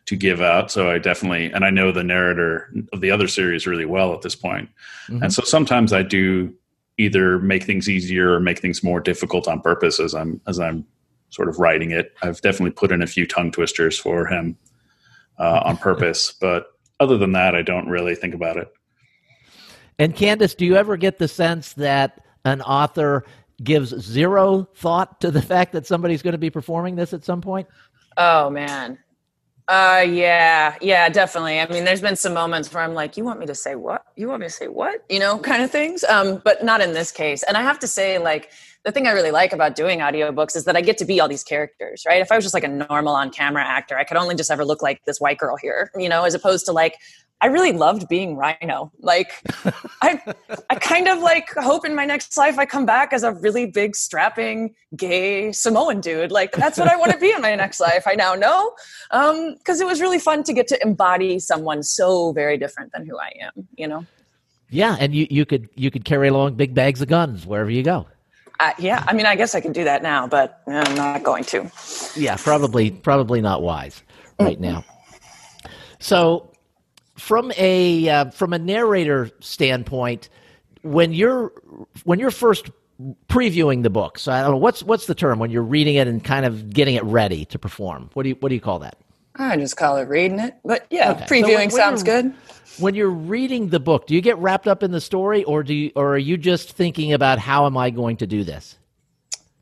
to 0.06 0.16
give 0.16 0.42
out. 0.42 0.72
So 0.72 0.90
I 0.90 0.98
definitely 0.98 1.52
and 1.52 1.64
I 1.64 1.70
know 1.70 1.92
the 1.92 2.04
narrator 2.04 2.74
of 2.94 3.02
the 3.02 3.12
other 3.12 3.28
series 3.28 3.68
really 3.68 3.86
well 3.86 4.14
at 4.14 4.22
this 4.22 4.36
point. 4.36 4.70
Mm-hmm. 5.08 5.24
and 5.24 5.34
so 5.34 5.44
sometimes 5.44 5.94
I 5.94 6.04
do 6.04 6.54
either 6.98 7.40
make 7.40 7.64
things 7.64 7.90
easier 7.90 8.34
or 8.34 8.40
make 8.40 8.60
things 8.60 8.84
more 8.84 9.00
difficult 9.00 9.48
on 9.48 9.62
purpose 9.62 10.00
as 10.00 10.14
I'm 10.14 10.42
as 10.48 10.60
I'm 10.60 10.86
sort 11.30 11.48
of 11.48 11.60
writing 11.60 11.92
it. 11.92 12.14
I've 12.22 12.42
definitely 12.42 12.72
put 12.72 12.92
in 12.92 13.02
a 13.02 13.08
few 13.08 13.26
tongue 13.26 13.52
twisters 13.52 13.98
for 13.98 14.28
him 14.28 14.58
uh, 15.40 15.62
on 15.64 15.78
purpose, 15.78 16.34
but 16.42 16.68
other 17.00 17.18
than 17.18 17.32
that, 17.32 17.56
I 17.56 17.62
don't 17.62 17.88
really 17.88 18.16
think 18.16 18.36
about 18.36 18.58
it. 18.58 18.72
And 19.98 20.16
Candace, 20.16 20.56
do 20.56 20.66
you 20.66 20.76
ever 20.76 20.98
get 20.98 21.18
the 21.20 21.28
sense 21.28 21.74
that 21.74 22.22
an 22.46 22.62
author 22.62 23.24
gives 23.64 23.90
zero 24.02 24.68
thought 24.76 25.22
to 25.22 25.32
the 25.32 25.42
fact 25.42 25.74
that 25.74 25.86
somebody's 25.86 26.22
going 26.22 26.34
to 26.34 26.38
be 26.38 26.50
performing 26.50 26.96
this 26.96 27.14
at 27.14 27.24
some 27.24 27.42
point? 27.42 27.68
Oh 28.18 28.50
man. 28.50 28.98
Uh 29.68 30.06
yeah, 30.08 30.76
yeah, 30.82 31.08
definitely. 31.08 31.60
I 31.60 31.68
mean, 31.68 31.86
there's 31.86 32.02
been 32.02 32.16
some 32.16 32.34
moments 32.34 32.74
where 32.74 32.84
I'm 32.84 32.94
like, 32.94 33.16
you 33.16 33.24
want 33.24 33.40
me 33.40 33.46
to 33.46 33.56
say 33.56 33.76
what? 33.76 34.04
You 34.16 34.28
want 34.28 34.42
me 34.42 34.48
to 34.48 34.54
say 34.54 34.68
what? 34.68 35.06
You 35.10 35.20
know, 35.20 35.38
kind 35.38 35.64
of 35.64 35.72
things. 35.72 36.04
Um, 36.06 36.42
but 36.44 36.64
not 36.64 36.82
in 36.82 36.94
this 36.94 37.12
case. 37.12 37.44
And 37.44 37.56
I 37.56 37.62
have 37.62 37.80
to 37.80 37.88
say, 37.88 38.18
like, 38.18 38.52
the 38.84 38.92
thing 38.92 39.08
I 39.08 39.12
really 39.12 39.32
like 39.32 39.54
about 39.54 39.76
doing 39.76 40.00
audiobooks 40.00 40.56
is 40.56 40.66
that 40.66 40.76
I 40.76 40.82
get 40.82 40.98
to 40.98 41.06
be 41.06 41.22
all 41.22 41.30
these 41.30 41.44
characters, 41.44 42.04
right? 42.06 42.22
If 42.22 42.32
I 42.32 42.36
was 42.36 42.44
just 42.44 42.56
like 42.56 42.64
a 42.64 42.68
normal 42.68 43.14
on 43.14 43.30
camera 43.30 43.64
actor, 43.64 43.98
I 43.98 44.04
could 44.04 44.18
only 44.18 44.36
just 44.36 44.52
ever 44.52 44.66
look 44.66 44.82
like 44.82 45.06
this 45.06 45.22
white 45.22 45.38
girl 45.38 45.56
here, 45.56 45.92
you 45.96 46.10
know, 46.10 46.24
as 46.24 46.34
opposed 46.34 46.66
to 46.66 46.72
like, 46.72 46.96
I 47.42 47.48
really 47.48 47.72
loved 47.72 48.08
being 48.08 48.36
Rhino. 48.36 48.92
Like, 49.00 49.42
I, 50.02 50.22
I 50.70 50.76
kind 50.76 51.08
of 51.08 51.20
like 51.20 51.50
hope 51.56 51.86
in 51.86 51.96
my 51.96 52.06
next 52.06 52.38
life 52.38 52.60
I 52.60 52.66
come 52.66 52.86
back 52.86 53.14
as 53.14 53.24
a 53.24 53.32
really 53.34 53.66
big, 53.66 53.96
strapping, 53.96 54.76
gay 54.96 55.52
Samoan 55.52 56.02
dude. 56.02 56.32
Like, 56.32 56.52
that's 56.52 56.78
what 56.78 56.88
I 56.88 56.96
want 56.96 57.12
to 57.12 57.18
be 57.18 57.32
in 57.32 57.42
my 57.42 57.56
next 57.56 57.80
life. 57.80 58.04
I 58.06 58.14
now 58.14 58.36
know, 58.36 58.74
because 59.10 59.82
um, 59.82 59.82
it 59.82 59.86
was 59.86 60.00
really 60.00 60.20
fun 60.20 60.44
to 60.44 60.54
get 60.54 60.68
to 60.68 60.82
embody 60.82 61.40
someone 61.40 61.84
so 61.84 62.32
very 62.32 62.58
different 62.58 62.92
than 62.94 63.06
who 63.06 63.18
I 63.18 63.32
am. 63.42 63.68
You 63.76 63.88
know. 63.88 64.06
Yeah, 64.70 64.96
and 65.00 65.14
you, 65.14 65.28
you 65.30 65.46
could 65.46 65.68
you 65.76 65.92
could 65.92 66.06
carry 66.06 66.30
along 66.30 66.56
big 66.56 66.74
bags 66.74 67.02
of 67.02 67.10
guns 67.10 67.46
wherever 67.46 67.70
you 67.70 67.84
go. 67.84 68.08
Uh, 68.62 68.74
yeah, 68.78 69.04
I 69.08 69.14
mean, 69.14 69.26
I 69.26 69.36
guess 69.36 69.56
I 69.56 69.60
can 69.60 69.72
do 69.72 69.84
that 69.86 70.04
now, 70.04 70.28
but 70.28 70.62
I'm 70.68 70.94
not 70.94 71.24
going 71.24 71.44
to. 71.46 71.72
Yeah, 72.16 72.38
probably, 72.38 72.92
probably 72.92 73.42
not 73.42 73.64
wise 73.64 74.04
right 74.40 74.60
now. 74.60 74.86
So, 75.98 76.51
from 77.22 77.52
a 77.56 78.10
uh, 78.10 78.26
from 78.32 78.52
a 78.52 78.60
narrator 78.60 79.30
standpoint, 79.40 80.28
when 80.82 81.14
you're 81.14 81.52
when 82.04 82.18
you're 82.18 82.32
first 82.32 82.72
previewing 83.30 83.84
the 83.84 83.92
books, 83.92 84.28
I 84.28 84.42
don't 84.42 84.52
know 84.52 84.58
what's 84.58 84.82
what's 84.82 85.06
the 85.06 85.14
term 85.14 85.38
when 85.38 85.52
you're 85.52 85.62
reading 85.62 85.96
it 85.96 86.08
and 86.08 86.24
kind 86.24 86.46
of 86.46 86.72
getting 86.72 86.96
it 86.96 87.04
ready 87.04 87.46
to 87.46 87.60
perform. 87.60 88.10
What 88.14 88.24
do 88.24 88.30
you 88.30 88.36
what 88.40 88.50
do 88.50 88.56
you 88.56 88.62
call 88.62 88.80
that? 88.80 88.98
I 89.36 89.56
just 89.56 89.78
call 89.78 89.98
it 89.98 90.10
reading 90.10 90.40
it, 90.40 90.56
but 90.66 90.88
yeah, 90.90 91.12
okay. 91.12 91.26
previewing 91.26 91.42
so 91.42 91.48
when, 91.48 91.58
when 91.58 91.70
sounds 91.70 92.04
good 92.04 92.34
when 92.80 92.96
you're 92.96 93.10
reading 93.10 93.70
the 93.70 93.80
book, 93.80 94.08
do 94.08 94.16
you 94.16 94.22
get 94.22 94.38
wrapped 94.38 94.68
up 94.68 94.82
in 94.82 94.92
the 94.92 95.02
story, 95.02 95.44
or 95.44 95.62
do 95.62 95.74
you, 95.74 95.92
or 95.96 96.16
are 96.16 96.18
you 96.18 96.38
just 96.38 96.72
thinking 96.72 97.14
about 97.14 97.38
how 97.38 97.66
am 97.66 97.78
I 97.78 97.90
going 97.90 98.18
to 98.18 98.28
do 98.28 98.44
this? 98.44 98.78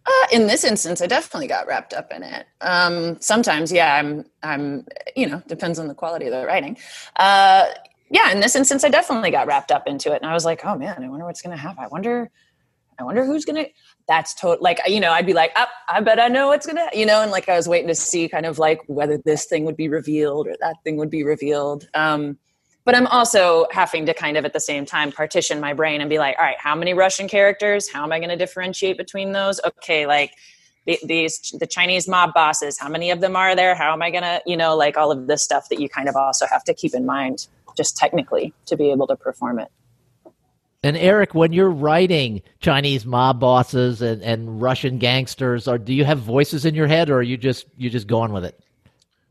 Uh, 0.10 0.28
in 0.32 0.48
this 0.48 0.64
instance, 0.64 1.02
I 1.02 1.08
definitely 1.08 1.48
got 1.48 1.68
wrapped 1.68 1.94
up 1.94 2.12
in 2.12 2.24
it. 2.24 2.48
Um, 2.62 3.22
sometimes, 3.22 3.72
yeah, 3.72 3.94
I'm, 3.96 4.26
I'm, 4.42 4.88
you 5.16 5.28
know, 5.28 5.44
depends 5.48 5.78
on 5.78 5.88
the 5.88 5.94
quality 5.94 6.26
of 6.26 6.32
the 6.32 6.48
writing. 6.48 6.78
Uh, 7.18 7.68
yeah, 8.10 8.32
in 8.32 8.40
this 8.40 8.56
instance, 8.56 8.84
I 8.84 8.90
definitely 8.90 9.30
got 9.30 9.46
wrapped 9.46 9.72
up 9.72 9.88
into 9.88 10.12
it, 10.12 10.22
and 10.22 10.26
I 10.30 10.34
was 10.34 10.46
like, 10.46 10.66
oh 10.66 10.76
man, 10.76 11.04
I 11.04 11.08
wonder 11.08 11.26
what's 11.26 11.44
to 11.44 11.56
happen. 11.56 11.84
I 11.84 11.88
wonder, 11.88 12.32
I 12.98 13.04
wonder 13.04 13.24
who's 13.24 13.46
to. 13.46 13.68
That's 14.08 14.34
total. 14.34 14.64
Like, 14.64 14.80
you 14.88 15.00
know, 15.00 15.12
I'd 15.12 15.28
be 15.28 15.34
like, 15.34 15.52
oh, 15.56 15.68
I 15.88 16.02
bet 16.02 16.20
I 16.20 16.28
know 16.28 16.48
what's 16.48 16.66
to, 16.66 16.90
you 16.92 17.06
know, 17.06 17.22
and 17.22 17.30
like 17.30 17.48
I 17.48 17.56
was 17.56 17.68
waiting 17.68 17.90
to 17.90 17.96
see 17.96 18.28
kind 18.28 18.48
of 18.48 18.58
like 18.58 18.80
whether 18.88 19.20
this 19.20 19.46
thing 19.46 19.64
would 19.66 19.78
be 19.78 19.90
revealed 19.90 20.48
or 20.48 20.56
that 20.60 20.78
thing 20.84 20.98
would 20.98 21.12
be 21.12 21.24
revealed. 21.24 21.88
Um, 21.94 22.40
but 22.90 22.96
i'm 22.96 23.08
also 23.08 23.68
having 23.70 24.08
to 24.08 24.16
kind 24.16 24.36
of 24.36 24.46
at 24.46 24.54
the 24.54 24.60
same 24.60 24.84
time 24.84 25.12
partition 25.12 25.60
my 25.60 25.74
brain 25.74 26.02
and 26.02 26.10
be 26.10 26.18
like 26.18 26.36
all 26.40 26.44
right 26.46 26.58
how 26.58 26.74
many 26.74 26.92
russian 26.96 27.28
characters? 27.28 27.88
How 27.88 28.04
am 28.04 28.12
i 28.12 28.18
going 28.18 28.30
to 28.30 28.36
differentiate 28.36 28.98
between 28.98 29.32
those? 29.32 29.62
Okay 29.64 30.08
like 30.08 30.34
these 31.04 31.54
the 31.60 31.68
chinese 31.68 32.08
mob 32.08 32.34
bosses 32.34 32.80
how 32.80 32.90
many 32.90 33.12
of 33.12 33.22
them 33.22 33.36
are 33.36 33.56
there? 33.56 33.76
How 33.76 33.94
am 33.94 34.02
i 34.02 34.10
going 34.10 34.24
to 34.24 34.42
you 34.48 34.58
know 34.58 34.76
like 34.76 34.98
all 34.98 35.12
of 35.12 35.28
this 35.28 35.44
stuff 35.44 35.70
that 35.70 35.80
you 35.80 35.88
kind 35.88 36.10
of 36.10 36.16
also 36.16 36.48
have 36.48 36.64
to 36.64 36.74
keep 36.74 36.96
in 36.96 37.06
mind 37.06 37.48
just 37.78 37.96
technically 37.96 38.54
to 38.66 38.76
be 38.76 38.92
able 38.92 39.08
to 39.08 39.16
perform 39.16 39.60
it. 39.60 39.70
And 40.84 40.98
Eric, 40.98 41.36
when 41.36 41.54
you're 41.54 41.70
writing 41.70 42.42
Chinese 42.60 43.06
mob 43.06 43.40
bosses 43.40 44.02
and, 44.02 44.22
and 44.24 44.62
Russian 44.62 44.98
gangsters, 44.98 45.68
or 45.68 45.78
do 45.78 45.94
you 45.94 46.06
have 46.06 46.20
voices 46.20 46.66
in 46.66 46.74
your 46.74 46.88
head, 46.88 47.10
or 47.10 47.20
are 47.20 47.22
you 47.22 47.38
just 47.38 47.68
you 47.78 47.90
just 47.90 48.08
going 48.08 48.32
with 48.32 48.46
it? 48.46 48.60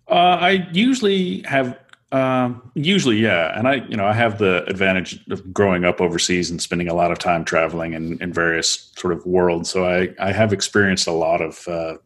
Uh, 0.08 0.38
I 0.40 0.68
usually 0.72 1.42
have 1.42 1.78
um, 2.10 2.70
usually, 2.74 3.18
yeah, 3.18 3.58
and 3.58 3.68
I, 3.68 3.74
you 3.86 3.96
know, 3.96 4.06
I 4.06 4.14
have 4.14 4.38
the 4.38 4.64
advantage 4.64 5.20
of 5.30 5.52
growing 5.52 5.84
up 5.84 6.00
overseas 6.00 6.50
and 6.50 6.60
spending 6.60 6.88
a 6.88 6.94
lot 6.94 7.12
of 7.12 7.18
time 7.18 7.44
traveling 7.44 7.92
in, 7.92 8.20
in 8.22 8.32
various 8.32 8.90
sort 8.96 9.12
of 9.12 9.24
worlds. 9.26 9.70
So 9.70 9.84
I, 9.84 10.14
I 10.18 10.32
have 10.32 10.52
experienced 10.52 11.06
a 11.06 11.12
lot 11.12 11.42
of 11.42 11.68
uh, 11.68 11.98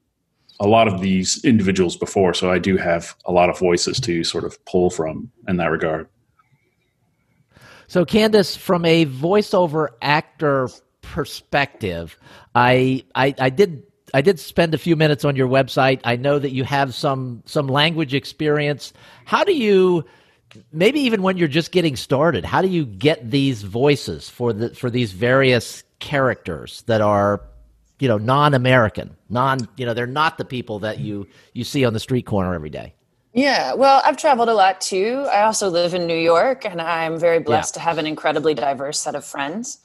a 0.59 0.67
lot 0.67 0.89
of 0.89 1.01
these 1.01 1.45
individuals 1.45 1.97
before. 1.97 2.35
So 2.35 2.51
I 2.51 2.59
do 2.59 2.77
have 2.77 3.17
a 3.27 3.33
lot 3.33 3.49
of 3.49 3.59
voices 3.59 3.99
to 4.01 4.23
sort 4.25 4.45
of 4.45 4.65
pull 4.65 4.91
from 4.91 5.31
in 5.49 5.57
that 5.57 5.71
regard. 5.71 6.09
So, 7.89 8.05
Candace, 8.05 8.57
from 8.57 8.85
a 8.85 9.05
voiceover 9.05 9.89
actor 10.01 10.71
perspective, 11.03 12.17
I, 12.55 13.05
I, 13.15 13.35
I 13.39 13.51
did 13.51 13.83
I 14.15 14.21
did 14.21 14.39
spend 14.39 14.75
a 14.75 14.79
few 14.79 14.97
minutes 14.97 15.25
on 15.25 15.37
your 15.37 15.49
website. 15.49 16.01
I 16.05 16.17
know 16.17 16.39
that 16.39 16.53
you 16.53 16.65
have 16.65 16.95
some 16.95 17.43
some 17.47 17.67
language 17.67 18.15
experience. 18.15 18.93
How 19.25 19.45
do 19.45 19.55
you 19.55 20.05
maybe 20.73 21.01
even 21.01 21.23
when 21.23 21.37
you're 21.37 21.49
just 21.49 21.73
getting 21.73 21.97
started, 21.97 22.45
how 22.45 22.63
do 22.63 22.69
you 22.69 22.85
get 22.85 23.31
these 23.31 23.63
voices 23.63 24.29
for 24.29 24.53
the 24.53 24.75
for 24.75 24.91
these 24.91 25.13
various 25.13 25.83
characters 25.99 26.83
that 26.87 27.01
are 27.01 27.43
you 27.99 28.09
know 28.09 28.19
non-American, 28.19 29.17
non 29.29 29.69
you 29.77 29.87
know 29.87 29.95
they're 29.95 30.07
not 30.07 30.39
the 30.39 30.45
people 30.45 30.81
that 30.81 30.99
you 30.99 31.27
you 31.55 31.65
see 31.65 31.85
on 31.85 31.93
the 31.93 32.01
street 32.01 32.27
corner 32.27 32.55
every 32.55 32.71
day. 32.71 32.95
Yeah, 33.35 33.73
well, 33.73 34.03
I've 34.05 34.19
traveled 34.19 34.51
a 34.51 34.55
lot 34.55 34.83
too. 34.83 35.27
I 35.33 35.45
also 35.45 35.71
live 35.71 35.95
in 35.95 36.07
New 36.07 36.19
York, 36.19 36.67
and 36.67 36.83
I'm 36.83 37.19
very 37.19 37.39
blessed 37.39 37.77
yeah. 37.77 37.81
to 37.81 37.89
have 37.89 37.97
an 37.97 38.07
incredibly 38.07 38.53
diverse 38.53 38.99
set 38.99 39.15
of 39.15 39.25
friends. 39.25 39.79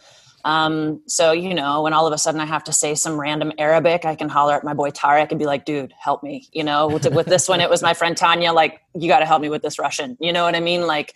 Um, 0.46 1.02
so, 1.08 1.32
you 1.32 1.54
know, 1.54 1.82
when 1.82 1.94
all 1.94 2.08
of 2.08 2.14
a 2.14 2.18
sudden 2.18 2.40
I 2.40 2.46
have 2.46 2.64
to 2.66 2.74
say 2.74 2.96
some 2.96 3.20
random 3.20 3.52
Arabic, 3.58 4.06
I 4.06 4.16
can 4.16 4.30
holler 4.30 4.54
at 4.54 4.64
my 4.64 4.74
boy 4.74 4.92
Tarek 4.92 5.30
and 5.32 5.40
be 5.40 5.46
like, 5.46 5.66
dude, 5.66 5.94
help 6.00 6.24
me. 6.24 6.48
You 6.54 6.64
know, 6.64 6.88
with, 6.88 7.12
with 7.14 7.26
this 7.26 7.50
one, 7.50 7.60
it 7.60 7.70
was 7.70 7.82
my 7.82 7.94
friend 7.94 8.16
Tanya, 8.16 8.54
like, 8.54 8.80
you 8.96 9.08
got 9.08 9.20
to 9.20 9.26
help 9.26 9.42
me 9.42 9.50
with 9.50 9.62
this 9.62 9.78
Russian. 9.78 10.18
You 10.20 10.32
know 10.32 10.44
what 10.44 10.56
I 10.56 10.60
mean? 10.60 10.88
Like, 10.88 11.16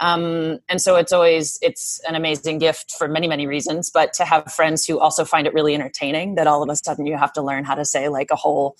um, 0.00 0.58
and 0.68 0.80
so 0.80 0.96
it's 0.96 1.12
always 1.12 1.58
it's 1.62 2.00
an 2.08 2.14
amazing 2.14 2.58
gift 2.58 2.92
for 2.92 3.08
many 3.08 3.28
many 3.28 3.46
reasons 3.46 3.90
but 3.90 4.12
to 4.14 4.24
have 4.24 4.52
friends 4.52 4.84
who 4.84 4.98
also 4.98 5.24
find 5.24 5.46
it 5.46 5.54
really 5.54 5.74
entertaining 5.74 6.34
that 6.34 6.46
all 6.46 6.62
of 6.62 6.68
a 6.68 6.76
sudden 6.76 7.06
you 7.06 7.16
have 7.16 7.32
to 7.34 7.42
learn 7.42 7.64
how 7.64 7.74
to 7.74 7.84
say 7.84 8.08
like 8.08 8.30
a 8.30 8.36
whole 8.36 8.76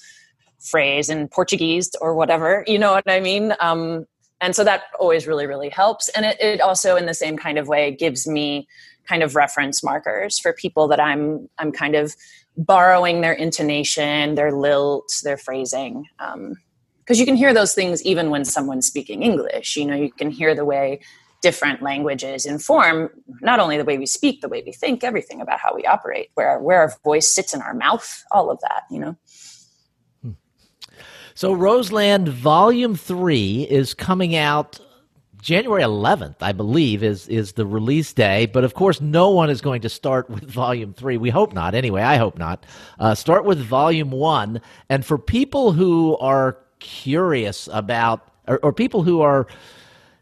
phrase 0.61 1.09
in 1.09 1.29
portuguese 1.29 1.91
or 2.01 2.15
whatever 2.15 2.65
you 2.67 2.79
know 2.79 2.93
what 2.93 3.09
i 3.09 3.21
mean 3.21 3.55
um, 3.61 4.07
and 4.41 4.57
so 4.57 4.65
that 4.65 4.85
always 4.99 5.27
really 5.27 5.47
really 5.47 5.69
helps 5.69 6.09
and 6.11 6.27
it, 6.27 6.41
it 6.41 6.61
also 6.61 6.97
in 6.97 7.07
the 7.07 7.15
same 7.15 7.37
kind 7.37 7.59
of 7.59 7.69
way 7.69 7.93
gives 7.93 8.27
me 8.27 8.67
kind 9.09 9.23
of 9.23 9.37
reference 9.37 9.83
markers 9.83 10.39
for 10.39 10.53
people 10.53 10.89
that 10.89 11.01
I'm 11.01 11.49
I'm 11.59 11.73
kind 11.73 11.95
of 11.95 12.15
borrowing 12.57 13.21
their 13.21 13.33
intonation, 13.33 14.35
their 14.35 14.53
lilt, 14.53 15.13
their 15.25 15.37
phrasing. 15.37 16.05
because 16.19 16.35
um, 16.35 17.21
you 17.21 17.27
can 17.27 17.37
hear 17.37 17.53
those 17.53 17.75
things 17.75 18.03
even 18.05 18.31
when 18.31 18.45
someone's 18.45 18.87
speaking 18.87 19.23
English. 19.23 19.77
You 19.77 19.87
know, 19.87 19.97
you 19.97 20.13
can 20.13 20.31
hear 20.31 20.55
the 20.55 20.65
way 20.65 21.01
different 21.43 21.83
languages 21.83 22.47
inform 22.47 23.11
not 23.43 23.61
only 23.61 23.77
the 23.77 23.85
way 23.85 23.99
we 23.99 24.07
speak, 24.07 24.41
the 24.41 24.49
way 24.49 24.63
we 24.65 24.73
think, 24.73 25.05
everything 25.05 25.43
about 25.43 25.59
how 25.61 25.75
we 25.75 25.85
operate, 25.85 26.31
where 26.35 26.59
where 26.59 26.81
our 26.81 26.95
voice 27.05 27.29
sits 27.29 27.53
in 27.53 27.61
our 27.61 27.75
mouth, 27.75 28.25
all 28.31 28.51
of 28.51 28.61
that. 28.61 28.85
You 28.91 29.01
know. 29.01 29.17
Hmm. 30.23 30.31
So, 31.35 31.53
Roseland 31.53 32.29
Volume 32.29 32.95
3 32.97 33.67
is 33.69 33.93
coming 33.93 34.37
out 34.37 34.81
January 35.45 35.83
11th, 35.83 36.37
I 36.41 36.53
believe, 36.53 37.03
is 37.03 37.29
is 37.29 37.53
the 37.53 37.67
release 37.67 38.15
day. 38.15 38.47
But 38.47 38.65
of 38.65 38.73
course, 38.73 39.03
no 39.03 39.29
one 39.29 39.51
is 39.51 39.61
going 39.61 39.83
to 39.83 39.91
start 39.91 40.31
with 40.31 40.51
Volume 40.51 40.95
Three. 40.95 41.19
We 41.19 41.29
hope 41.29 41.53
not. 41.53 41.75
Anyway, 41.75 42.01
I 42.01 42.17
hope 42.17 42.39
not. 42.39 42.65
Uh, 42.99 43.15
start 43.15 43.45
with 43.45 43.59
Volume 43.59 44.11
One. 44.11 44.63
And 44.89 45.05
for 45.05 45.19
people 45.19 45.73
who 45.73 46.17
are 46.17 46.57
curious 46.79 47.69
about, 47.71 48.27
or, 48.49 48.59
or 48.61 48.73
people 48.73 49.03
who 49.03 49.21
are 49.21 49.47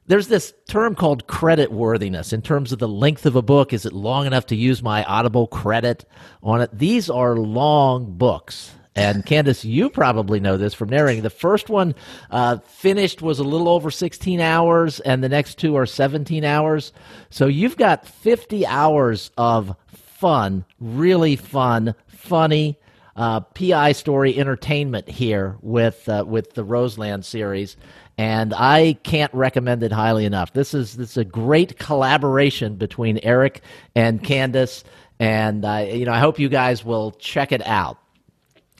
there's 0.08 0.26
this 0.26 0.52
term 0.68 0.96
called 0.96 1.28
credit 1.28 1.70
worthiness 1.70 2.32
in 2.32 2.42
terms 2.42 2.72
of 2.72 2.80
the 2.80 2.88
length 2.88 3.24
of 3.24 3.36
a 3.36 3.42
book. 3.42 3.72
Is 3.72 3.86
it 3.86 3.92
long 3.92 4.26
enough 4.26 4.46
to 4.46 4.56
use 4.56 4.82
my 4.82 5.04
Audible 5.04 5.46
credit 5.46 6.04
on 6.42 6.62
it? 6.62 6.76
These 6.76 7.08
are 7.08 7.36
long 7.36 8.18
books. 8.18 8.72
And 8.94 9.24
Candace, 9.24 9.64
you 9.64 9.88
probably 9.88 10.38
know 10.38 10.58
this 10.58 10.74
from 10.74 10.90
narrating. 10.90 11.22
The 11.22 11.30
first 11.30 11.70
one 11.70 11.94
uh, 12.30 12.58
finished 12.58 13.22
was 13.22 13.38
a 13.38 13.44
little 13.44 13.68
over 13.68 13.90
16 13.90 14.40
hours, 14.40 15.00
and 15.00 15.24
the 15.24 15.30
next 15.30 15.56
two 15.56 15.76
are 15.76 15.86
17 15.86 16.44
hours. 16.44 16.92
So 17.30 17.46
you've 17.46 17.78
got 17.78 18.06
50 18.06 18.66
hours 18.66 19.30
of 19.38 19.74
fun, 19.86 20.64
really 20.78 21.36
fun, 21.36 21.94
funny 22.06 22.78
uh, 23.16 23.40
PI 23.40 23.92
story 23.92 24.38
entertainment 24.38 25.08
here 25.08 25.56
with 25.60 26.08
uh, 26.08 26.24
with 26.26 26.54
the 26.54 26.64
Roseland 26.64 27.24
series, 27.24 27.76
and 28.16 28.54
I 28.54 28.98
can't 29.02 29.32
recommend 29.34 29.82
it 29.82 29.92
highly 29.92 30.24
enough. 30.24 30.52
This 30.52 30.74
is 30.74 30.96
this 30.96 31.10
is 31.12 31.16
a 31.18 31.24
great 31.24 31.78
collaboration 31.78 32.76
between 32.76 33.18
Eric 33.22 33.62
and 33.94 34.22
Candace, 34.22 34.84
and 35.18 35.64
uh, 35.64 35.86
you 35.90 36.06
know 36.06 36.12
I 36.12 36.20
hope 36.20 36.38
you 36.38 36.48
guys 36.48 36.84
will 36.84 37.12
check 37.12 37.52
it 37.52 37.66
out. 37.66 37.98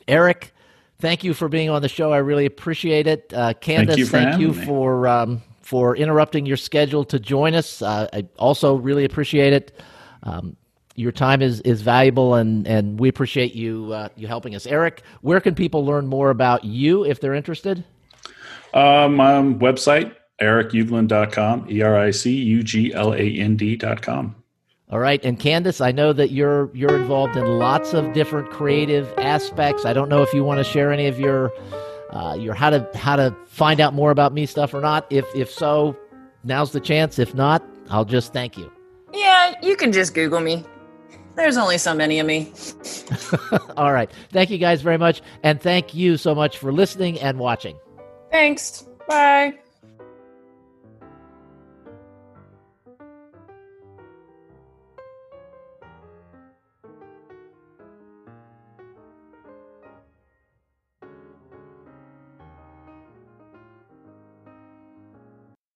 Eric, 0.09 0.53
thank 0.99 1.25
you 1.25 1.35
for 1.35 1.49
being 1.49 1.71
on 1.71 1.83
the 1.83 1.89
show. 1.89 2.13
I 2.13 2.19
really 2.19 2.47
appreciate 2.47 3.07
it. 3.07 3.33
Uh, 3.35 3.55
Candace, 3.55 3.97
thank 3.97 3.99
you 3.99 4.07
for, 4.07 4.11
thank 4.11 4.41
you 4.41 4.53
for, 4.53 5.09
um, 5.09 5.43
for 5.61 5.97
interrupting 5.97 6.47
your 6.47 6.57
schedule 6.57 7.05
to 7.07 7.19
join 7.19 7.55
us. 7.55 7.83
Uh, 7.83 8.09
I 8.13 8.27
also 8.39 8.77
really 8.77 9.05
appreciate 9.05 9.53
it. 9.53 9.81
Um, 10.23 10.57
your 10.95 11.13
time 11.13 11.43
is, 11.43 11.61
is 11.63 11.83
valuable, 11.83 12.35
and, 12.35 12.67
and 12.67 13.01
we 13.01 13.09
appreciate 13.09 13.55
you 13.55 13.93
uh, 13.93 14.09
you 14.15 14.27
helping 14.27 14.55
us. 14.55 14.67
Eric, 14.67 15.03
where 15.23 15.41
can 15.41 15.55
people 15.55 15.85
learn 15.85 16.07
more 16.07 16.31
about 16.31 16.65
you 16.65 17.05
if 17.05 17.21
they're 17.21 17.35
interested? 17.35 17.83
Um, 18.75 19.21
um 19.21 19.59
website, 19.59 20.15
ericugland.com, 20.41 21.71
E 21.71 21.83
R 21.83 21.99
I 21.99 22.11
C 22.11 22.33
U 22.33 22.63
G 22.63 22.93
L 22.93 23.15
A 23.15 23.19
N 23.19 23.57
D.com. 23.57 24.42
All 24.93 24.99
right, 24.99 25.25
and 25.25 25.41
Candace, 25.41 25.81
I 25.81 25.91
know 25.91 26.13
that 26.13 26.33
you're 26.33 26.71
you're 26.75 26.95
involved 26.95 27.35
in 27.35 27.59
lots 27.59 27.95
of 27.95 28.13
different 28.13 28.51
creative 28.51 29.11
aspects. 29.17 29.87
I 29.87 29.95
don't 29.95 30.11
know 30.11 30.21
if 30.21 30.35
you 30.35 30.45
want 30.45 30.59
to 30.59 30.65
share 30.65 30.93
any 30.93 31.07
of 31.07 31.19
your 31.19 31.51
uh, 32.11 32.37
your 32.39 32.53
how 32.53 32.69
to 32.69 32.87
how 32.95 33.17
to 33.17 33.35
find 33.47 33.81
out 33.81 33.95
more 33.95 34.11
about 34.11 34.35
me 34.35 34.45
stuff 34.45 34.75
or 34.75 34.83
not. 34.83 35.07
If 35.09 35.25
if 35.35 35.51
so, 35.51 35.97
now's 36.45 36.73
the 36.73 36.81
chance. 36.81 37.19
If 37.19 37.35
not, 37.35 37.67
I'll 37.89 38.05
just 38.05 38.35
thank 38.35 38.59
you. 38.59 38.71
Yeah, 39.15 39.55
you 39.63 39.77
can 39.77 39.93
just 39.93 40.13
Google 40.13 40.41
me. 40.41 40.63
There's 41.37 41.57
only 41.57 41.79
so 41.79 41.95
many 41.95 42.19
of 42.21 42.27
me. 42.27 42.53
All 43.79 43.95
right. 43.95 44.11
Thank 44.31 44.51
you 44.51 44.59
guys 44.59 44.83
very 44.83 44.99
much. 44.99 45.23
And 45.43 45.59
thank 45.59 45.95
you 45.95 46.19
so 46.19 46.35
much 46.35 46.59
for 46.59 46.71
listening 46.71 47.19
and 47.21 47.39
watching. 47.39 47.79
Thanks. 48.31 48.87
Bye. 49.09 49.55